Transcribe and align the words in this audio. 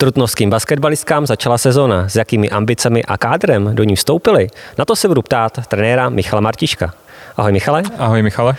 Trutnovským 0.00 0.50
basketbalistkám 0.50 1.26
začala 1.26 1.58
sezóna. 1.58 2.08
S 2.08 2.16
jakými 2.16 2.50
ambicemi 2.50 3.04
a 3.04 3.18
kádrem 3.18 3.70
do 3.74 3.84
ní 3.84 3.96
vstoupili? 3.96 4.48
Na 4.78 4.84
to 4.84 4.96
se 4.96 5.08
budu 5.08 5.22
ptát 5.22 5.66
trenéra 5.66 6.08
Michala 6.08 6.40
Martiška. 6.40 6.94
Ahoj 7.36 7.52
Michale. 7.52 7.82
Ahoj 7.98 8.22
Michale. 8.22 8.56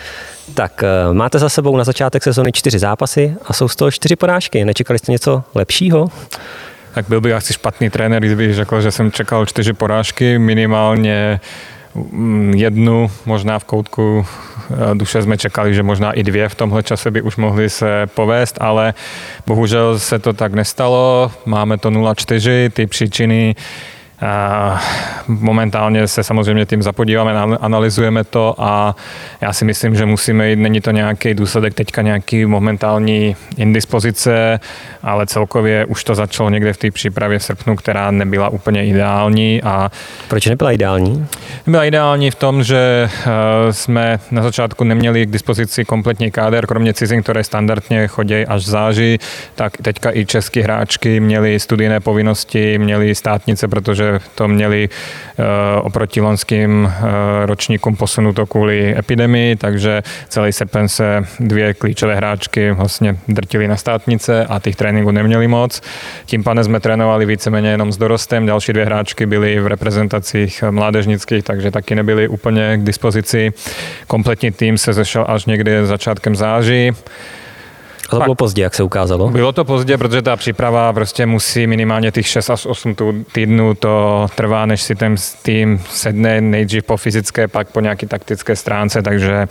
Tak 0.54 0.82
eh, 0.82 1.14
máte 1.14 1.38
za 1.38 1.48
sebou 1.48 1.76
na 1.76 1.84
začátek 1.84 2.22
sezóny 2.22 2.52
čtyři 2.52 2.78
zápasy 2.78 3.36
a 3.46 3.52
jsou 3.52 3.68
z 3.68 3.76
toho 3.76 3.90
čtyři 3.90 4.16
porážky. 4.16 4.64
Nečekali 4.64 4.98
jste 4.98 5.12
něco 5.12 5.42
lepšího? 5.54 6.08
Tak 6.94 7.08
byl 7.08 7.20
bych 7.20 7.32
asi 7.32 7.52
špatný 7.52 7.90
trenér, 7.90 8.22
kdybych 8.22 8.54
řekl, 8.54 8.80
že 8.80 8.90
jsem 8.90 9.12
čekal 9.12 9.46
čtyři 9.46 9.72
porážky, 9.72 10.38
minimálně 10.38 11.40
jednu, 12.54 13.10
možná 13.26 13.58
v 13.58 13.64
koutku 13.64 14.26
eh, 14.70 14.94
duše 14.94 15.22
jsme 15.22 15.38
čekali, 15.38 15.74
že 15.74 15.82
možná 15.82 16.12
i 16.12 16.22
dvě 16.22 16.48
v 16.48 16.54
tomhle 16.54 16.82
čase 16.82 17.10
by 17.10 17.22
už 17.22 17.36
mohly 17.36 17.70
se 17.70 18.06
povést, 18.14 18.58
ale 18.60 18.94
bohužel 19.46 19.98
se 19.98 20.18
to 20.18 20.32
tak 20.32 20.54
nestalo. 20.54 21.32
Máme 21.46 21.78
to 21.78 21.90
0-4, 21.90 22.70
ty 22.70 22.86
příčiny 22.86 23.54
Momentálně 25.28 26.08
se 26.08 26.22
samozřejmě 26.22 26.66
tím 26.66 26.82
zapodíváme, 26.82 27.32
analyzujeme 27.60 28.24
to 28.24 28.54
a 28.58 28.96
já 29.40 29.52
si 29.52 29.64
myslím, 29.64 29.94
že 29.94 30.06
musíme 30.06 30.50
jít, 30.50 30.56
není 30.56 30.80
to 30.80 30.90
nějaký 30.90 31.34
důsledek 31.34 31.74
teďka 31.74 32.02
nějaký 32.02 32.46
momentální 32.46 33.36
indispozice, 33.56 34.60
ale 35.02 35.26
celkově 35.26 35.84
už 35.84 36.04
to 36.04 36.14
začalo 36.14 36.50
někde 36.50 36.72
v 36.72 36.76
té 36.76 36.90
přípravě 36.90 37.38
v 37.38 37.42
srpnu, 37.42 37.76
která 37.76 38.10
nebyla 38.10 38.48
úplně 38.48 38.86
ideální. 38.86 39.62
A 39.62 39.90
Proč 40.28 40.46
nebyla 40.46 40.72
ideální? 40.72 41.26
Byla 41.66 41.84
ideální 41.84 42.30
v 42.30 42.34
tom, 42.34 42.64
že 42.64 43.08
eh, 43.08 43.72
jsme 43.72 44.18
na 44.30 44.42
začátku 44.42 44.84
neměli 44.84 45.26
k 45.26 45.30
dispozici 45.30 45.84
kompletní 45.84 46.30
káder, 46.30 46.66
kromě 46.66 46.94
cizin, 46.94 47.22
které 47.22 47.44
standardně 47.44 48.06
chodí 48.06 48.46
až 48.46 48.62
v 48.62 48.68
září, 48.68 49.18
tak 49.54 49.76
teďka 49.76 50.10
i 50.14 50.26
český 50.26 50.60
hráčky 50.60 51.20
měli 51.20 51.60
studijné 51.60 52.00
povinnosti, 52.00 52.78
měli 52.78 53.14
státnice, 53.14 53.68
protože 53.68 54.11
to 54.34 54.48
měli 54.48 54.88
eh, 54.88 55.42
oproti 55.80 56.20
lonským 56.20 56.92
eh, 56.92 57.46
ročníkům 57.46 57.96
posunuto 57.96 58.46
kvůli 58.46 58.98
epidemii, 58.98 59.56
takže 59.56 60.02
celý 60.28 60.52
srpen 60.52 60.88
se 60.88 61.22
dvě 61.40 61.74
klíčové 61.74 62.14
hráčky 62.14 62.70
vlastně 62.70 63.16
drtili 63.28 63.68
na 63.68 63.76
státnice 63.76 64.46
a 64.46 64.58
těch 64.58 64.76
tréninků 64.76 65.10
neměli 65.10 65.48
moc. 65.48 65.80
Tím 66.26 66.44
pádem 66.44 66.64
jsme 66.64 66.80
trénovali 66.80 67.26
víceméně 67.26 67.68
jenom 67.68 67.92
s 67.92 67.96
dorostem, 67.96 68.46
další 68.46 68.72
dvě 68.72 68.84
hráčky 68.84 69.26
byly 69.26 69.60
v 69.60 69.66
reprezentacích 69.66 70.64
mládežnických, 70.70 71.44
takže 71.44 71.70
taky 71.70 71.94
nebyly 71.94 72.28
úplně 72.28 72.76
k 72.76 72.84
dispozici. 72.84 73.52
Kompletní 74.06 74.50
tým 74.50 74.78
se 74.78 74.92
zešel 74.92 75.24
až 75.28 75.44
někdy 75.44 75.86
začátkem 75.86 76.36
září. 76.36 76.92
To 78.18 78.24
bylo 78.24 78.34
pozdě, 78.34 78.62
jak 78.62 78.74
se 78.74 78.82
ukázalo? 78.82 79.30
Bylo 79.30 79.52
to 79.52 79.64
pozdě, 79.64 79.98
protože 79.98 80.22
ta 80.22 80.36
příprava 80.36 80.92
prostě 80.92 81.26
musí 81.26 81.66
minimálně 81.66 82.10
těch 82.10 82.26
6 82.26 82.50
až 82.50 82.66
8 82.66 82.94
týdnů 83.32 83.74
to 83.74 84.26
trvá, 84.34 84.66
než 84.66 84.82
si 84.82 84.94
ten 84.94 85.14
tým 85.42 85.82
sedne 85.90 86.40
nejdřív 86.40 86.84
po 86.84 86.96
fyzické, 86.96 87.48
pak 87.48 87.68
po 87.68 87.80
nějaké 87.80 88.06
taktické 88.06 88.56
stránce, 88.56 89.02
takže 89.02 89.48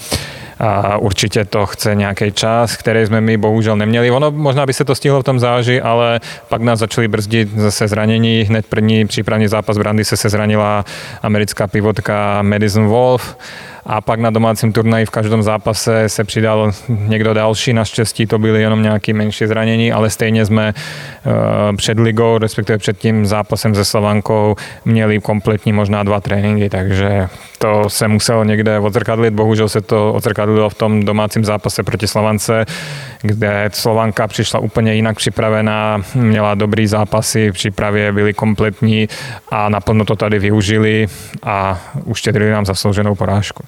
a 0.59 0.97
určitě 0.97 1.45
to 1.45 1.65
chce 1.65 1.95
nějaký 1.95 2.31
čas, 2.31 2.77
který 2.77 3.05
jsme 3.05 3.21
my 3.21 3.37
bohužel 3.37 3.77
neměli. 3.77 4.11
Ono 4.11 4.31
možná 4.31 4.65
by 4.65 4.73
se 4.73 4.85
to 4.85 4.95
stihlo 4.95 5.21
v 5.21 5.23
tom 5.23 5.39
záži, 5.39 5.81
ale 5.81 6.19
pak 6.49 6.61
nás 6.61 6.79
začali 6.79 7.07
brzdit 7.07 7.49
zase 7.55 7.87
zranění. 7.87 8.41
Hned 8.41 8.65
první 8.65 9.07
přípravný 9.07 9.47
zápas 9.47 9.77
Brandy 9.77 10.05
se 10.05 10.17
se 10.17 10.29
zranila 10.29 10.85
americká 11.21 11.67
pivotka 11.67 12.41
Madison 12.41 12.87
Wolf 12.87 13.37
a 13.85 14.01
pak 14.01 14.19
na 14.19 14.29
domácím 14.29 14.73
turnaji 14.73 15.05
v 15.05 15.09
každém 15.09 15.43
zápase 15.43 16.09
se 16.09 16.23
přidal 16.23 16.71
někdo 16.87 17.33
další. 17.33 17.73
Naštěstí 17.73 18.25
to 18.25 18.39
byly 18.39 18.61
jenom 18.61 18.83
nějaké 18.83 19.13
menší 19.13 19.45
zranění, 19.45 19.91
ale 19.91 20.09
stejně 20.09 20.45
jsme 20.45 20.73
uh, 21.25 21.75
před 21.75 21.99
ligou, 21.99 22.37
respektive 22.37 22.77
před 22.77 22.97
tím 22.97 23.25
zápasem 23.25 23.75
se 23.75 23.85
Slavankou 23.85 24.55
měli 24.85 25.19
kompletní 25.19 25.73
možná 25.73 26.03
dva 26.03 26.21
tréninky, 26.21 26.69
takže 26.69 27.27
to 27.57 27.89
se 27.89 28.07
muselo 28.07 28.43
někde 28.43 28.79
odzrkadlit. 28.79 29.33
Bohužel 29.33 29.69
se 29.69 29.81
to 29.81 30.13
odzrkadlilo 30.13 30.69
v 30.69 30.75
tom 30.75 31.05
domácím 31.05 31.45
zápase 31.45 31.83
proti 31.83 32.07
Slovance, 32.07 32.65
kde 33.21 33.69
Slovanka 33.73 34.27
přišla 34.27 34.59
úplně 34.59 34.93
jinak 34.93 35.17
připravená, 35.17 36.01
měla 36.15 36.55
dobrý 36.55 36.87
zápasy, 36.87 37.49
v 37.49 37.53
přípravě 37.53 38.11
byly 38.11 38.33
kompletní 38.33 39.09
a 39.49 39.69
naplno 39.69 40.05
to 40.05 40.15
tady 40.15 40.39
využili 40.39 41.07
a 41.43 41.81
uštědrili 42.05 42.51
nám 42.51 42.65
zaslouženou 42.65 43.15
porážku. 43.15 43.63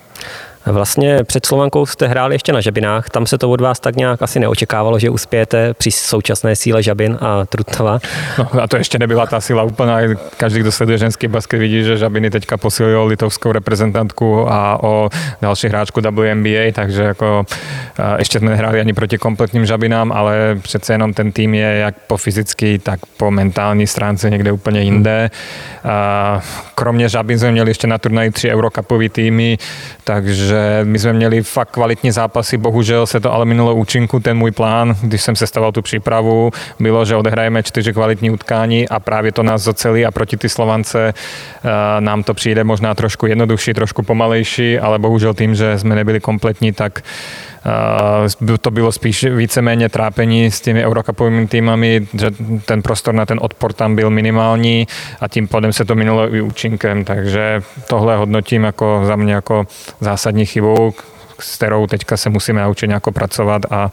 Vlastně 0.66 1.24
před 1.24 1.46
Slovankou 1.46 1.86
jste 1.86 2.08
hráli 2.08 2.36
ještě 2.36 2.54
na 2.54 2.62
Žabinách, 2.62 3.10
tam 3.10 3.26
se 3.26 3.38
to 3.38 3.50
od 3.50 3.62
vás 3.62 3.80
tak 3.80 3.96
nějak 3.96 4.22
asi 4.22 4.40
neočekávalo, 4.40 5.00
že 5.00 5.10
uspějete 5.10 5.74
při 5.74 5.92
současné 5.92 6.56
síle 6.56 6.84
Žabin 6.84 7.18
a 7.22 7.46
Trutnova. 7.46 8.00
No, 8.38 8.64
a 8.64 8.68
to 8.68 8.78
ještě 8.78 9.00
nebyla 9.00 9.26
ta 9.26 9.42
síla 9.42 9.64
úplná. 9.64 9.98
Každý, 10.38 10.60
kdo 10.60 10.72
sleduje 10.72 10.98
ženský 10.98 11.28
basket, 11.28 11.60
vidí, 11.60 11.84
že 11.84 11.98
Žabiny 11.98 12.30
teďka 12.30 12.58
posilují 12.58 13.10
litovskou 13.10 13.52
reprezentantku 13.52 14.52
a 14.52 14.84
o 14.84 15.10
další 15.42 15.68
hráčku 15.68 16.02
WNBA, 16.02 16.72
takže 16.74 17.04
jako 17.04 17.46
ještě 18.18 18.40
jsme 18.40 18.50
nehráli 18.50 18.80
ani 18.80 18.94
proti 18.94 19.18
kompletním 19.18 19.66
Žabinám, 19.66 20.12
ale 20.12 20.58
přece 20.62 20.94
jenom 20.94 21.14
ten 21.14 21.32
tým 21.32 21.54
je 21.54 21.78
jak 21.78 21.96
po 22.08 22.18
fyzické, 22.18 22.80
tak 22.80 23.00
po 23.18 23.32
mentální 23.32 23.88
stránce 23.88 24.30
někde 24.30 24.52
úplně 24.52 24.82
jinde. 24.82 25.30
Kromě 26.76 27.10
Žabin 27.10 27.40
jsme 27.40 27.52
měli 27.52 27.70
ještě 27.70 27.88
na 27.88 27.98
turnaji 27.98 28.32
tři 28.32 28.52
Eurocupový 28.52 29.10
týmy, 29.10 29.58
takže 30.04 30.53
že 30.54 30.80
my 30.84 31.00
jsme 31.00 31.14
měli 31.14 31.44
fakt 31.44 31.72
kvalitní 31.72 32.12
zápasy, 32.12 32.58
bohužel 32.58 33.06
se 33.06 33.20
to 33.20 33.34
ale 33.34 33.46
minulo 33.46 33.76
účinku, 33.76 34.20
ten 34.20 34.38
můj 34.38 34.52
plán, 34.52 34.96
když 35.02 35.22
jsem 35.22 35.36
sestavil 35.36 35.72
tu 35.72 35.82
přípravu, 35.82 36.52
bylo, 36.80 37.06
že 37.06 37.16
odehrajeme 37.16 37.64
čtyři 37.64 37.94
kvalitní 37.94 38.32
utkání 38.32 38.90
a 38.90 39.00
právě 39.00 39.32
to 39.32 39.44
nás 39.44 39.62
zocelí 39.62 40.06
a 40.06 40.12
proti 40.12 40.38
ty 40.38 40.50
Slovance 40.50 41.14
uh, 41.14 41.70
nám 42.00 42.24
to 42.24 42.34
přijde 42.34 42.64
možná 42.64 42.96
trošku 42.96 43.26
jednodušší, 43.26 43.74
trošku 43.74 44.04
pomalejší, 44.04 44.80
ale 44.80 45.00
bohužel 45.00 45.34
tím, 45.34 45.56
že 45.56 45.80
jsme 45.80 45.96
nebyli 45.96 46.20
kompletní, 46.20 46.72
tak 46.72 47.02
to 48.62 48.72
bylo 48.72 48.92
spíš 48.92 49.24
víceméně 49.24 49.90
trápení 49.90 50.52
s 50.52 50.62
těmi 50.62 50.86
eurokapovými 50.86 51.48
týmami, 51.48 52.08
že 52.14 52.32
ten 52.66 52.82
prostor 52.82 53.14
na 53.14 53.26
ten 53.26 53.40
odpor 53.42 53.74
tam 53.74 53.96
byl 53.96 54.10
minimální 54.10 54.88
a 55.20 55.28
tím 55.28 55.48
pádem 55.48 55.74
se 55.74 55.86
to 55.86 55.96
minulo 55.96 56.36
i 56.36 56.42
účinkem, 56.42 57.06
takže 57.06 57.62
tohle 57.88 58.18
hodnotím 58.18 58.64
jako 58.64 59.02
za 59.06 59.16
mě 59.16 59.34
jako 59.34 59.68
zásadní 60.00 60.46
chybou, 60.46 60.94
s 61.40 61.56
kterou 61.56 61.88
teďka 61.88 62.18
se 62.18 62.30
musíme 62.30 62.62
naučit 62.62 62.88
nějak 62.88 63.04
pracovat 63.14 63.62
a 63.72 63.92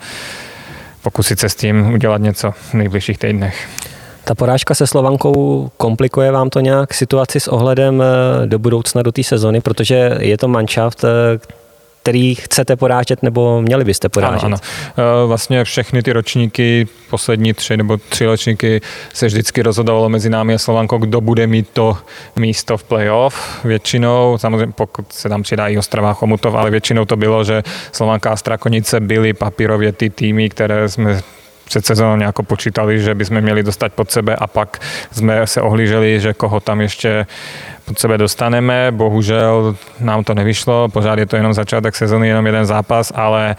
pokusit 1.02 1.40
se 1.40 1.48
s 1.48 1.54
tím 1.54 1.92
udělat 1.92 2.20
něco 2.20 2.50
v 2.50 2.74
nejbližších 2.74 3.18
týdnech. 3.18 3.68
Ta 4.24 4.34
porážka 4.34 4.74
se 4.74 4.86
Slovankou 4.86 5.70
komplikuje 5.76 6.32
vám 6.32 6.50
to 6.50 6.60
nějak 6.60 6.94
situaci 6.94 7.40
s 7.40 7.48
ohledem 7.48 8.02
eh, 8.02 8.46
do 8.46 8.58
budoucna, 8.58 9.02
do 9.02 9.12
té 9.12 9.22
sezony, 9.22 9.60
protože 9.60 10.16
je 10.18 10.38
to 10.38 10.48
manšaft, 10.48 11.04
eh, 11.04 11.59
který 12.02 12.34
chcete 12.34 12.76
porážet 12.76 13.22
nebo 13.22 13.62
měli 13.62 13.84
byste 13.84 14.08
porážet? 14.08 14.44
Ano, 14.44 14.58
ano. 14.96 15.24
E, 15.24 15.26
vlastně 15.26 15.64
všechny 15.64 16.02
ty 16.02 16.12
ročníky, 16.12 16.88
poslední 17.10 17.54
tři 17.54 17.76
nebo 17.76 17.96
tři 17.96 18.26
ročníky 18.26 18.80
se 19.14 19.26
vždycky 19.26 19.62
rozhodovalo 19.62 20.08
mezi 20.08 20.30
námi 20.30 20.54
a 20.54 20.58
Slovankou, 20.58 20.98
kdo 20.98 21.20
bude 21.20 21.46
mít 21.46 21.68
to 21.72 21.98
místo 22.36 22.76
v 22.76 22.84
playoff 22.84 23.64
většinou, 23.64 24.38
samozřejmě 24.38 24.72
pokud 24.72 25.12
se 25.12 25.28
tam 25.28 25.42
přidá 25.42 25.68
i 25.68 25.78
Ostrava 25.78 26.12
Chomutov, 26.12 26.54
ale 26.54 26.70
většinou 26.70 27.04
to 27.04 27.16
bylo, 27.16 27.44
že 27.44 27.62
Slovanka 27.92 28.30
a 28.30 28.36
Strakonice 28.36 29.00
byly 29.00 29.32
papírově 29.32 29.92
ty 29.92 30.10
týmy, 30.10 30.48
které 30.48 30.88
jsme 30.88 31.20
před 31.64 31.86
sezónou 31.86 32.16
nějak 32.16 32.34
počítali, 32.42 33.00
že 33.00 33.14
bychom 33.14 33.40
měli 33.40 33.62
dostat 33.62 33.92
pod 33.92 34.10
sebe 34.10 34.36
a 34.36 34.46
pak 34.46 34.78
jsme 35.12 35.46
se 35.46 35.60
ohlíželi, 35.60 36.20
že 36.20 36.34
koho 36.34 36.60
tam 36.60 36.80
ještě 36.80 37.26
pod 37.90 37.98
sebe 37.98 38.18
dostaneme. 38.18 38.86
Bohužel 38.90 39.76
nám 40.00 40.24
to 40.24 40.34
nevyšlo, 40.34 40.88
pořád 40.88 41.18
je 41.18 41.26
to 41.26 41.36
jenom 41.36 41.54
začátek 41.54 41.96
sezóny, 41.96 42.28
jenom 42.28 42.46
jeden 42.46 42.66
zápas, 42.66 43.12
ale 43.14 43.56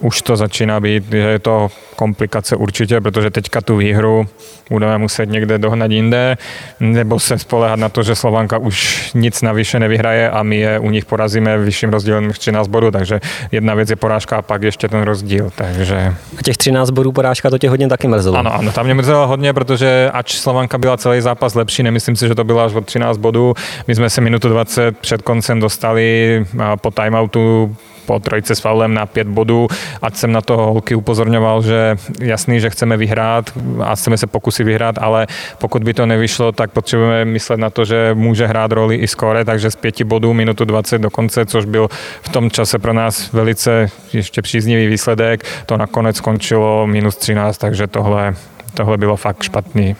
už 0.00 0.22
to 0.22 0.36
začíná 0.36 0.80
být, 0.80 1.04
že 1.10 1.18
je 1.18 1.38
to 1.38 1.68
komplikace 1.96 2.56
určitě, 2.56 3.00
protože 3.00 3.30
teďka 3.30 3.60
tu 3.60 3.76
výhru 3.76 4.26
budeme 4.70 4.98
muset 4.98 5.28
někde 5.28 5.58
dohnat 5.58 5.90
jinde, 5.90 6.36
nebo 6.80 7.20
se 7.20 7.38
spolehat 7.38 7.78
na 7.78 7.88
to, 7.88 8.02
že 8.02 8.14
Slovanka 8.14 8.58
už 8.58 9.10
nic 9.14 9.42
navyše 9.42 9.78
nevyhraje 9.78 10.30
a 10.30 10.42
my 10.42 10.56
je 10.56 10.78
u 10.78 10.90
nich 10.90 11.04
porazíme 11.04 11.58
vyšším 11.58 11.90
rozdílem 11.90 12.28
než 12.28 12.38
13 12.38 12.68
bodů, 12.68 12.90
takže 12.90 13.20
jedna 13.52 13.74
věc 13.74 13.90
je 13.90 13.96
porážka 13.96 14.36
a 14.36 14.42
pak 14.42 14.62
ještě 14.62 14.88
ten 14.88 15.02
rozdíl, 15.02 15.50
takže... 15.54 16.14
A 16.38 16.42
těch 16.42 16.56
13 16.56 16.90
bodů 16.90 17.12
porážka 17.12 17.50
to 17.50 17.58
tě 17.58 17.68
hodně 17.68 17.88
taky 17.88 18.08
mrzelo. 18.08 18.36
Ano, 18.36 18.54
ano, 18.54 18.72
tam 18.72 18.84
mě 18.84 18.94
mrzelo 18.94 19.26
hodně, 19.26 19.52
protože 19.52 20.10
ač 20.12 20.34
Slovanka 20.34 20.78
byla 20.78 20.96
celý 20.96 21.20
zápas 21.20 21.54
lepší, 21.54 21.82
nemyslím 21.82 22.16
si, 22.16 22.28
že 22.28 22.34
to 22.34 22.44
bylo 22.44 22.60
až 22.60 22.74
od 22.74 22.86
13 22.86 23.18
bodů. 23.18 23.54
My 23.86 23.94
jsme 23.94 24.10
se 24.10 24.20
minutu 24.20 24.48
20 24.48 24.98
před 24.98 25.22
koncem 25.22 25.60
dostali 25.60 26.46
po 26.80 26.90
timeoutu 26.90 27.76
po 28.10 28.18
trojce 28.18 28.54
s 28.54 28.60
faulem 28.60 28.94
na 28.94 29.06
pět 29.06 29.28
bodů, 29.28 29.68
ať 30.02 30.16
jsem 30.16 30.32
na 30.32 30.40
to 30.40 30.56
holky 30.56 30.94
upozorňoval, 30.94 31.62
že 31.62 31.96
jasný, 32.20 32.60
že 32.60 32.70
chceme 32.70 32.96
vyhrát 32.96 33.50
a 33.84 33.94
chceme 33.94 34.18
se 34.18 34.26
pokusit 34.26 34.66
vyhrát, 34.66 34.98
ale 34.98 35.26
pokud 35.58 35.84
by 35.84 35.94
to 35.94 36.06
nevyšlo, 36.06 36.52
tak 36.52 36.70
potřebujeme 36.70 37.24
myslet 37.24 37.56
na 37.56 37.70
to, 37.70 37.84
že 37.84 38.10
může 38.14 38.46
hrát 38.46 38.72
roli 38.72 38.96
i 38.96 39.08
skore, 39.08 39.44
takže 39.44 39.70
z 39.70 39.76
pěti 39.76 40.04
bodů 40.04 40.34
minutu 40.34 40.64
20 40.64 40.98
do 40.98 41.10
konce, 41.10 41.46
což 41.46 41.64
byl 41.64 41.88
v 42.22 42.28
tom 42.28 42.50
čase 42.50 42.78
pro 42.78 42.92
nás 42.92 43.32
velice 43.32 43.90
ještě 44.12 44.42
příznivý 44.42 44.86
výsledek, 44.86 45.44
to 45.66 45.76
nakonec 45.76 46.16
skončilo 46.16 46.86
minus 46.86 47.16
13, 47.16 47.58
takže 47.58 47.86
tohle, 47.86 48.34
tohle 48.74 48.98
bylo 48.98 49.16
fakt 49.16 49.42
špatný. 49.42 49.96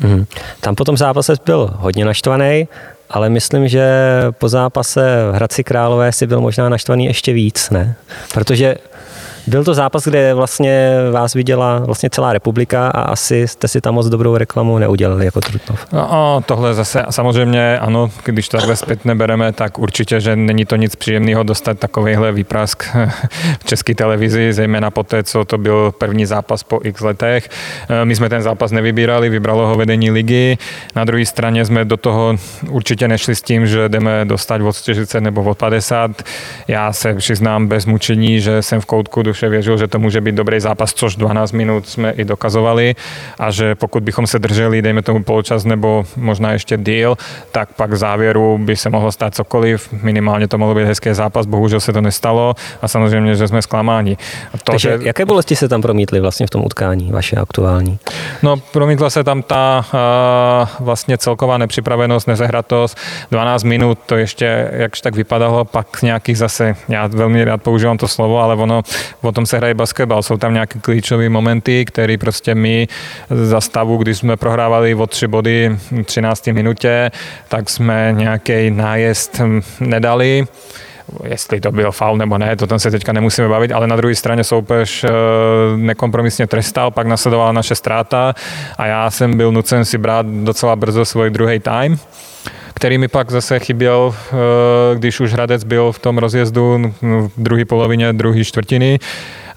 Mm. 0.00 0.24
Tam 0.60 0.74
po 0.74 0.84
tom 0.84 0.96
byl 1.44 1.70
hodně 1.76 2.04
naštvaný, 2.04 2.68
ale 3.14 3.30
myslím, 3.30 3.68
že 3.68 3.86
po 4.30 4.48
zápase 4.48 5.18
v 5.30 5.34
Hradci 5.34 5.64
Králové 5.64 6.12
si 6.12 6.26
byl 6.26 6.40
možná 6.40 6.68
naštvaný 6.68 7.06
ještě 7.06 7.32
víc, 7.32 7.70
ne? 7.70 7.94
Protože 8.34 8.76
byl 9.46 9.64
to 9.64 9.74
zápas, 9.74 10.04
kde 10.04 10.34
vlastně 10.34 10.90
vás 11.10 11.34
viděla 11.34 11.78
vlastně 11.78 12.10
celá 12.10 12.32
republika 12.32 12.88
a 12.88 13.00
asi 13.00 13.48
jste 13.48 13.68
si 13.68 13.80
tam 13.80 13.94
moc 13.94 14.06
dobrou 14.06 14.36
reklamu 14.36 14.78
neudělali 14.78 15.24
jako 15.24 15.40
Trutnov. 15.40 15.86
No, 15.92 16.42
tohle 16.46 16.74
zase 16.74 17.04
samozřejmě 17.10 17.78
ano, 17.78 18.10
když 18.24 18.48
to 18.48 18.56
takhle 18.56 18.76
zpětně 18.76 19.14
bereme, 19.14 19.52
tak 19.52 19.78
určitě, 19.78 20.20
že 20.20 20.36
není 20.36 20.64
to 20.64 20.76
nic 20.76 20.96
příjemného 20.96 21.42
dostat 21.42 21.78
takovýhle 21.78 22.32
výprask 22.32 22.84
v 23.60 23.64
české 23.64 23.94
televizi, 23.94 24.52
zejména 24.52 24.90
po 24.90 25.02
té, 25.02 25.22
co 25.22 25.44
to 25.44 25.58
byl 25.58 25.92
první 25.98 26.26
zápas 26.26 26.62
po 26.62 26.80
x 26.84 27.00
letech. 27.00 27.48
Eh, 27.88 28.04
my 28.04 28.16
jsme 28.16 28.28
ten 28.28 28.42
zápas 28.42 28.70
nevybírali, 28.70 29.28
vybralo 29.28 29.66
ho 29.66 29.74
vedení 29.74 30.10
ligy. 30.10 30.58
Na 30.94 31.04
druhé 31.04 31.26
straně 31.26 31.64
jsme 31.64 31.84
do 31.84 31.96
toho 31.96 32.36
určitě 32.70 33.08
nešli 33.08 33.34
s 33.34 33.42
tím, 33.42 33.66
že 33.66 33.88
jdeme 33.88 34.24
dostat 34.24 34.60
od 34.60 34.76
40 34.76 35.20
nebo 35.20 35.42
od 35.42 35.58
50. 35.58 36.22
Já 36.68 36.92
se 36.92 37.14
přiznám 37.14 37.66
bez 37.66 37.86
mučení, 37.86 38.40
že 38.40 38.62
jsem 38.62 38.80
v 38.80 38.86
koutku 38.86 39.22
duše 39.34 39.48
věřil, 39.48 39.78
že 39.78 39.86
to 39.86 39.98
může 39.98 40.20
být 40.20 40.34
dobrý 40.34 40.60
zápas, 40.60 40.94
což 40.94 41.16
12 41.16 41.52
minut 41.52 41.88
jsme 41.88 42.10
i 42.10 42.24
dokazovali 42.24 42.94
a 43.38 43.50
že 43.50 43.74
pokud 43.74 44.02
bychom 44.02 44.26
se 44.26 44.38
drželi, 44.38 44.82
dejme 44.82 45.02
tomu 45.02 45.24
poločas 45.24 45.64
nebo 45.64 46.04
možná 46.16 46.52
ještě 46.52 46.76
díl, 46.76 47.18
tak 47.52 47.68
pak 47.74 47.90
v 47.90 47.96
závěru 47.96 48.58
by 48.58 48.76
se 48.76 48.90
mohlo 48.90 49.12
stát 49.12 49.34
cokoliv, 49.34 49.88
minimálně 50.02 50.48
to 50.48 50.58
mohlo 50.58 50.74
být 50.74 50.84
hezký 50.84 51.14
zápas, 51.14 51.46
bohužel 51.46 51.80
se 51.80 51.92
to 51.92 52.00
nestalo 52.00 52.54
a 52.82 52.88
samozřejmě, 52.88 53.34
že 53.34 53.48
jsme 53.48 53.62
zklamáni. 53.62 54.16
To, 54.52 54.72
Takže 54.72 54.98
že... 54.98 55.06
jaké 55.06 55.24
bolesti 55.26 55.56
se 55.56 55.68
tam 55.68 55.82
promítly 55.82 56.20
vlastně 56.20 56.46
v 56.46 56.50
tom 56.50 56.62
utkání, 56.64 57.12
vaše 57.12 57.36
aktuální? 57.36 57.98
No, 58.42 58.56
promítla 58.56 59.10
se 59.10 59.24
tam 59.24 59.42
ta 59.42 59.84
uh, 59.84 60.86
vlastně 60.86 61.18
celková 61.18 61.58
nepřipravenost, 61.58 62.28
nezehratost, 62.28 62.98
12 63.30 63.62
minut, 63.62 63.98
to 64.06 64.16
ještě 64.16 64.70
jakž 64.72 65.00
tak 65.00 65.14
vypadalo, 65.14 65.64
pak 65.64 66.02
nějakých 66.02 66.38
zase, 66.38 66.76
já 66.88 67.06
velmi 67.06 67.44
rád 67.44 67.62
používám 67.62 67.98
to 67.98 68.08
slovo, 68.08 68.38
ale 68.38 68.54
ono 68.54 68.82
o 69.24 69.32
tom 69.32 69.46
se 69.46 69.56
hraje 69.56 69.74
basketbal. 69.74 70.22
Jsou 70.22 70.36
tam 70.36 70.52
nějaké 70.52 70.78
klíčové 70.78 71.28
momenty, 71.28 71.84
které 71.84 72.18
prostě 72.18 72.54
my 72.54 72.88
za 73.30 73.60
stavu, 73.60 73.96
když 73.96 74.18
jsme 74.18 74.36
prohrávali 74.36 74.94
o 74.94 75.06
tři 75.06 75.26
body 75.26 75.70
v 75.90 76.02
13. 76.02 76.46
minutě, 76.46 77.10
tak 77.48 77.70
jsme 77.70 78.14
nějaký 78.16 78.70
nájezd 78.70 79.40
nedali 79.80 80.46
jestli 81.24 81.60
to 81.60 81.72
byl 81.72 81.92
faul 81.92 82.16
nebo 82.16 82.38
ne, 82.38 82.56
to 82.56 82.66
tam 82.66 82.78
se 82.78 82.90
teďka 82.90 83.12
nemusíme 83.12 83.48
bavit, 83.48 83.72
ale 83.72 83.86
na 83.86 83.96
druhé 83.96 84.14
straně 84.14 84.44
soupeř 84.44 85.04
eh, 85.04 85.10
nekompromisně 85.76 86.46
trestal, 86.46 86.90
pak 86.90 87.06
nasledovala 87.06 87.52
naše 87.52 87.74
ztráta 87.74 88.34
a 88.78 88.86
já 88.86 89.10
jsem 89.10 89.36
byl 89.36 89.52
nucen 89.52 89.84
si 89.84 89.98
brát 89.98 90.26
docela 90.26 90.76
brzo 90.76 91.04
svůj 91.04 91.30
druhý 91.30 91.60
time 91.60 91.98
který 92.76 92.98
mi 92.98 93.08
pak 93.08 93.30
zase 93.30 93.58
chyběl, 93.58 94.14
eh, 94.14 94.34
když 94.98 95.20
už 95.20 95.32
Hradec 95.32 95.64
byl 95.64 95.92
v 95.92 95.98
tom 95.98 96.18
rozjezdu 96.18 96.92
v 97.02 97.30
druhé 97.36 97.64
polovině 97.64 98.12
druhé 98.12 98.44
čtvrtiny 98.44 98.98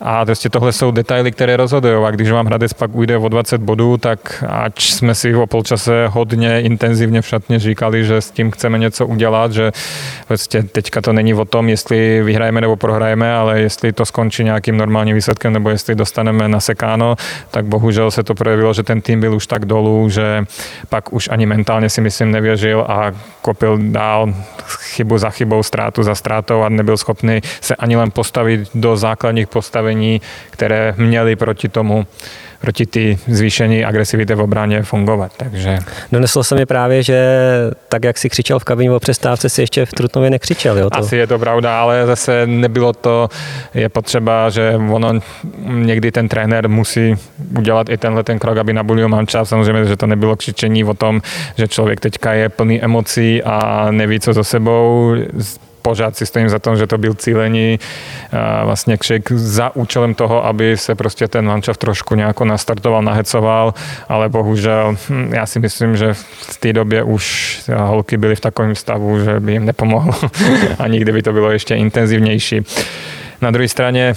a 0.02 0.26
prostě 0.26 0.50
tohle 0.50 0.74
jsou 0.74 0.92
detaily, 0.92 1.32
které 1.32 1.58
rozhodují. 1.58 2.06
A 2.06 2.12
když 2.12 2.32
vám 2.32 2.46
Hradec 2.46 2.74
pak 2.74 2.96
ujde 2.96 3.18
o 3.18 3.30
20 3.30 3.62
bodů, 3.62 3.98
tak 3.98 4.44
ač 4.48 4.92
jsme 4.92 5.16
si 5.16 5.36
o 5.36 5.48
polčase 5.48 6.08
hodně 6.08 6.62
intenzivně 6.62 7.22
v 7.22 7.28
šatně 7.28 7.60
říkali, 7.60 8.06
že 8.06 8.22
s 8.22 8.32
tím 8.32 8.52
chceme 8.52 8.78
něco 8.78 9.08
udělat, 9.08 9.52
že 9.52 9.72
prostě 10.28 10.64
teďka 10.64 11.02
to 11.02 11.14
není 11.14 11.34
o 11.34 11.46
tom, 11.46 11.70
jestli 11.70 12.24
vyhrajeme 12.24 12.62
nebo 12.62 12.76
prohrajeme, 12.76 13.34
ale 13.34 13.62
jestli 13.62 13.94
to 13.94 14.06
skončí 14.06 14.44
nějakým 14.44 14.78
normálním 14.78 15.16
výsledkem 15.16 15.54
nebo 15.54 15.70
jestli 15.70 15.96
dostaneme 15.96 16.48
na 16.48 16.60
sekáno, 16.60 17.16
tak 17.52 17.66
bohužel 17.66 18.12
se 18.12 18.24
to 18.24 18.36
projevilo, 18.36 18.74
že 18.74 18.84
ten 18.84 19.02
tým 19.02 19.20
byl 19.20 19.36
už 19.36 19.48
tak 19.48 19.66
dolů, 19.66 20.10
že 20.10 20.46
pak 20.90 21.14
už 21.14 21.30
ani 21.32 21.46
mentálně 21.46 21.90
si 21.90 22.02
myslím 22.02 22.32
nevěřil 22.32 22.86
a 22.90 23.12
kopil 23.42 23.78
dál 23.82 24.34
chybu 24.68 25.18
za 25.18 25.30
chybou, 25.30 25.64
ztrátu 25.64 26.04
za 26.04 26.16
ztrátou 26.16 26.62
a 26.62 26.70
nebyl 26.70 26.98
schopný 26.98 27.42
se 27.62 27.76
ani 27.76 27.96
len 27.96 28.12
postavit 28.12 28.70
do 28.76 28.98
základních 28.98 29.48
postavení, 29.48 29.87
které 30.50 30.94
měly 30.98 31.36
proti 31.36 31.70
tomu 31.70 32.06
proti 32.62 32.86
ty 32.86 33.18
zvýšení 33.28 33.86
agresivity 33.86 34.36
v 34.36 34.42
obraně 34.42 34.84
fungovat. 34.84 35.32
Takže... 35.38 35.80
Doneslo 36.12 36.44
se 36.44 36.56
mi 36.56 36.66
právě, 36.66 37.04
že 37.04 37.40
tak, 37.90 38.04
jak 38.04 38.18
si 38.18 38.30
křičel 38.30 38.60
v 38.60 38.64
kabině 38.64 38.92
o 38.92 39.00
přestávce, 39.00 39.50
si 39.50 39.62
ještě 39.62 39.86
v 39.86 39.92
Trutnově 39.94 40.30
nekřičel. 40.30 40.78
Jo, 40.78 40.90
to... 40.90 40.98
Asi 40.98 41.16
je 41.16 41.28
to 41.28 41.40
pravda, 41.40 41.82
ale 41.82 42.06
zase 42.06 42.48
nebylo 42.48 42.94
to, 42.94 43.30
je 43.74 43.90
potřeba, 43.90 44.50
že 44.50 44.74
ono 44.92 45.14
někdy 45.66 46.12
ten 46.12 46.28
trenér 46.28 46.70
musí 46.70 47.16
udělat 47.58 47.90
i 47.90 47.98
tenhle 47.98 48.24
ten 48.24 48.40
krok, 48.40 48.58
aby 48.58 48.74
nabulil 48.74 49.10
mančav. 49.10 49.50
Samozřejmě, 49.50 49.86
že 49.86 49.96
to 49.96 50.08
nebylo 50.08 50.36
křičení 50.36 50.84
o 50.84 50.94
tom, 50.94 51.22
že 51.58 51.68
člověk 51.68 52.00
teďka 52.00 52.34
je 52.34 52.50
plný 52.50 52.84
emocí 52.84 53.44
a 53.44 53.88
neví, 53.92 54.20
co 54.20 54.34
za 54.34 54.44
sebou 54.44 55.16
pořád 55.82 56.18
si 56.18 56.26
stojím 56.26 56.50
za 56.50 56.60
tom, 56.60 56.78
že 56.78 56.88
to 56.88 56.98
byl 56.98 57.14
cílení 57.14 57.80
vlastně 58.64 58.98
křik 58.98 59.32
za 59.32 59.76
účelem 59.76 60.14
toho, 60.14 60.46
aby 60.46 60.78
se 60.78 60.96
prostě 60.96 61.28
ten 61.28 61.46
manšaft 61.46 61.80
trošku 61.80 62.16
nějak 62.16 62.42
nastartoval, 62.42 63.02
nahecoval, 63.02 63.74
ale 64.10 64.30
bohužel 64.30 64.98
hm, 65.10 65.32
já 65.34 65.46
si 65.46 65.60
myslím, 65.60 65.98
že 65.98 66.14
v 66.14 66.58
té 66.60 66.74
době 66.74 67.04
už 67.04 67.62
holky 67.78 68.18
byly 68.18 68.36
v 68.36 68.40
takovém 68.40 68.76
stavu, 68.76 69.20
že 69.24 69.40
by 69.40 69.52
jim 69.52 69.66
nepomohlo 69.66 70.14
a 70.80 70.88
nikdy 70.88 71.12
by 71.12 71.22
to 71.22 71.34
bylo 71.34 71.52
ještě 71.52 71.76
intenzivnější. 71.76 72.66
Na 73.42 73.52
druhé 73.52 73.68
straně, 73.68 74.14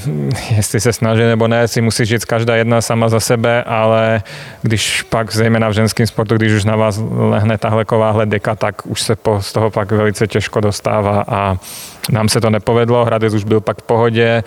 jestli 0.57 0.81
se 0.81 0.93
snaží 0.93 1.23
nebo 1.23 1.49
ne, 1.49 1.69
si 1.69 1.81
musí 1.81 2.07
žít 2.07 2.25
každá 2.25 2.57
jedna 2.57 2.81
sama 2.81 3.09
za 3.09 3.21
sebe, 3.21 3.63
ale 3.63 4.23
když 4.63 5.03
pak, 5.03 5.33
zejména 5.33 5.69
v 5.69 5.73
ženském 5.73 6.07
sportu, 6.07 6.37
když 6.37 6.53
už 6.53 6.65
na 6.65 6.77
vás 6.77 7.01
lehne 7.11 7.59
tahle 7.59 7.85
kováhle 7.85 8.27
deka, 8.27 8.55
tak 8.55 8.87
už 8.87 9.03
se 9.03 9.17
po, 9.17 9.43
z 9.43 9.53
toho 9.53 9.71
pak 9.71 9.93
velice 9.93 10.27
těžko 10.27 10.61
dostává 10.61 11.25
a 11.29 11.57
nám 12.11 12.29
se 12.29 12.41
to 12.41 12.51
nepovedlo, 12.51 13.05
Hradec 13.05 13.35
už 13.35 13.45
byl 13.45 13.61
pak 13.61 13.79
v 13.79 13.83
pohodě, 13.83 14.45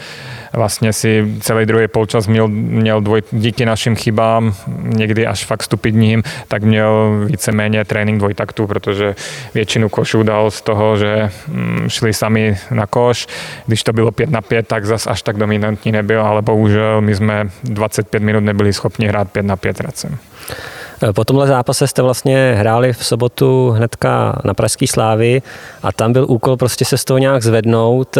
vlastně 0.53 0.93
si 0.93 1.33
celý 1.39 1.65
druhý 1.65 1.87
polčas 1.87 2.27
měl, 2.27 2.47
měl 2.47 3.01
dvoj, 3.01 3.23
díky 3.31 3.65
našim 3.65 3.95
chybám, 3.95 4.53
někdy 4.81 5.27
až 5.27 5.45
fakt 5.45 5.63
stupidním, 5.63 6.23
tak 6.47 6.63
měl 6.63 7.23
víceméně 7.25 7.85
trénink 7.85 8.19
dvojtaktu, 8.19 8.67
protože 8.67 9.15
většinu 9.53 9.89
košů 9.89 10.23
dal 10.23 10.51
z 10.51 10.61
toho, 10.61 10.97
že 10.97 11.29
mm, 11.47 11.85
šli 11.87 12.13
sami 12.13 12.57
na 12.71 12.87
koš. 12.87 13.27
Když 13.67 13.83
to 13.83 13.93
bylo 13.93 14.11
5 14.11 14.29
na 14.29 14.41
5, 14.41 14.62
tak 14.63 14.85
zas 14.85 15.07
až 15.07 15.21
tak 15.21 15.37
dominantní 15.37 15.91
nebyl, 15.91 16.21
ale 16.21 16.41
bohužel 16.41 17.01
my 17.01 17.15
jsme 17.15 17.49
25 17.63 18.23
minut 18.23 18.39
nebyli 18.39 18.73
schopni 18.73 19.07
hrát 19.07 19.31
5 19.31 19.45
na 19.45 19.55
5 19.55 19.79
Hradcem. 19.79 20.17
Po 21.11 21.25
tomhle 21.25 21.47
zápase 21.47 21.87
jste 21.87 22.01
vlastně 22.01 22.55
hráli 22.57 22.93
v 22.93 23.05
sobotu 23.05 23.69
hnedka 23.69 24.39
na 24.43 24.53
Pražský 24.53 24.87
slávy 24.87 25.41
a 25.83 25.91
tam 25.91 26.13
byl 26.13 26.25
úkol 26.29 26.57
prostě 26.57 26.85
se 26.85 26.97
z 26.97 27.05
toho 27.05 27.17
nějak 27.17 27.43
zvednout. 27.43 28.17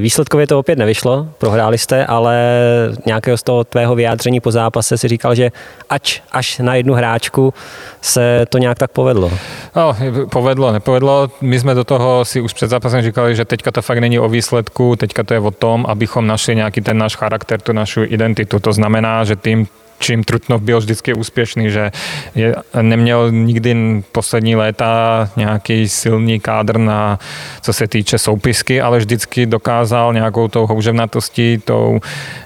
Výsledkově 0.00 0.46
to 0.46 0.58
opět 0.58 0.78
nevyšlo, 0.78 1.28
prohráli 1.38 1.78
jste, 1.78 2.06
ale 2.06 2.62
nějakého 3.06 3.36
z 3.36 3.42
toho 3.42 3.64
tvého 3.64 3.94
vyjádření 3.94 4.40
po 4.40 4.50
zápase 4.50 4.98
si 4.98 5.08
říkal, 5.08 5.34
že 5.34 5.52
ač 5.90 6.20
až 6.32 6.58
na 6.58 6.74
jednu 6.74 6.94
hráčku 6.94 7.54
se 8.00 8.46
to 8.48 8.58
nějak 8.58 8.78
tak 8.78 8.90
povedlo. 8.90 9.30
No, 9.76 9.96
povedlo, 10.32 10.72
nepovedlo. 10.72 11.30
My 11.40 11.60
jsme 11.60 11.74
do 11.74 11.84
toho 11.84 12.24
si 12.24 12.40
už 12.40 12.52
před 12.52 12.70
zápasem 12.70 13.02
říkali, 13.02 13.36
že 13.36 13.44
teďka 13.44 13.70
to 13.70 13.82
fakt 13.82 13.98
není 13.98 14.18
o 14.18 14.28
výsledku, 14.28 14.96
teďka 14.96 15.22
to 15.22 15.34
je 15.34 15.40
o 15.40 15.50
tom, 15.50 15.86
abychom 15.88 16.26
našli 16.26 16.56
nějaký 16.56 16.80
ten 16.80 16.98
náš 16.98 17.16
charakter, 17.16 17.60
tu 17.60 17.72
našu 17.72 18.02
identitu. 18.04 18.60
To 18.60 18.72
znamená, 18.72 19.24
že 19.24 19.36
tým 19.36 19.66
čím 20.00 20.24
Trutnov 20.24 20.62
byl 20.62 20.78
vždycky 20.78 21.14
úspěšný, 21.14 21.70
že 21.70 21.90
je, 22.34 22.54
neměl 22.82 23.30
nikdy 23.30 24.02
poslední 24.12 24.56
léta 24.56 25.28
nějaký 25.36 25.88
silný 25.88 26.40
kádr 26.40 26.78
na, 26.78 27.18
co 27.60 27.72
se 27.72 27.88
týče 27.88 28.18
soupisky, 28.18 28.80
ale 28.80 28.98
vždycky 28.98 29.46
dokázal 29.46 30.12
nějakou 30.12 30.48
tou 30.48 30.66
houževnatostí, 30.66 31.58
tou 31.64 32.00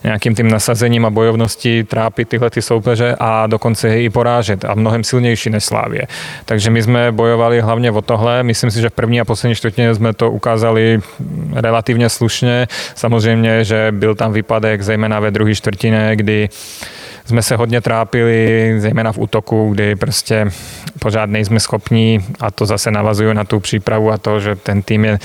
nějakým 0.04 0.34
tím 0.34 0.50
nasazením 0.50 1.06
a 1.06 1.10
bojovností 1.10 1.84
trápit 1.84 2.28
tyhle 2.28 2.50
ty 2.50 2.62
soupeře 2.62 3.16
a 3.20 3.46
dokonce 3.46 3.88
je 3.88 4.02
i 4.02 4.10
porážet 4.10 4.64
a 4.64 4.74
mnohem 4.74 5.04
silnější 5.04 5.50
než 5.50 5.64
Slávě. 5.64 6.02
Takže 6.44 6.70
my 6.70 6.82
jsme 6.82 7.12
bojovali 7.12 7.60
hlavně 7.60 7.90
o 7.90 8.02
tohle. 8.02 8.42
Myslím 8.42 8.70
si, 8.70 8.80
že 8.80 8.88
v 8.88 8.92
první 8.92 9.20
a 9.20 9.24
poslední 9.24 9.54
čtvrtině 9.54 9.94
jsme 9.94 10.12
to 10.12 10.30
ukázali 10.30 11.00
relativně 11.52 12.08
slušně. 12.08 12.66
Samozřejmě, 12.94 13.64
že 13.64 13.88
byl 13.90 14.14
tam 14.14 14.32
výpadek, 14.32 14.82
zejména 14.82 15.20
ve 15.20 15.30
druhé 15.30 15.54
čtvrtině, 15.54 16.10
kdy 16.16 16.48
jsme 17.24 17.42
se 17.42 17.56
hodně 17.56 17.80
trápili, 17.80 18.74
zejména 18.78 19.12
v 19.12 19.18
útoku, 19.18 19.70
kdy 19.70 19.96
prostě 19.96 20.50
pořád 20.98 21.30
nejsme 21.30 21.60
schopní, 21.60 22.24
a 22.40 22.50
to 22.50 22.66
zase 22.66 22.90
navazuju 22.90 23.32
na 23.32 23.44
tu 23.44 23.60
přípravu 23.60 24.10
a 24.10 24.18
to, 24.18 24.40
že 24.40 24.56
ten 24.56 24.82
tým 24.82 25.04
je 25.04 25.18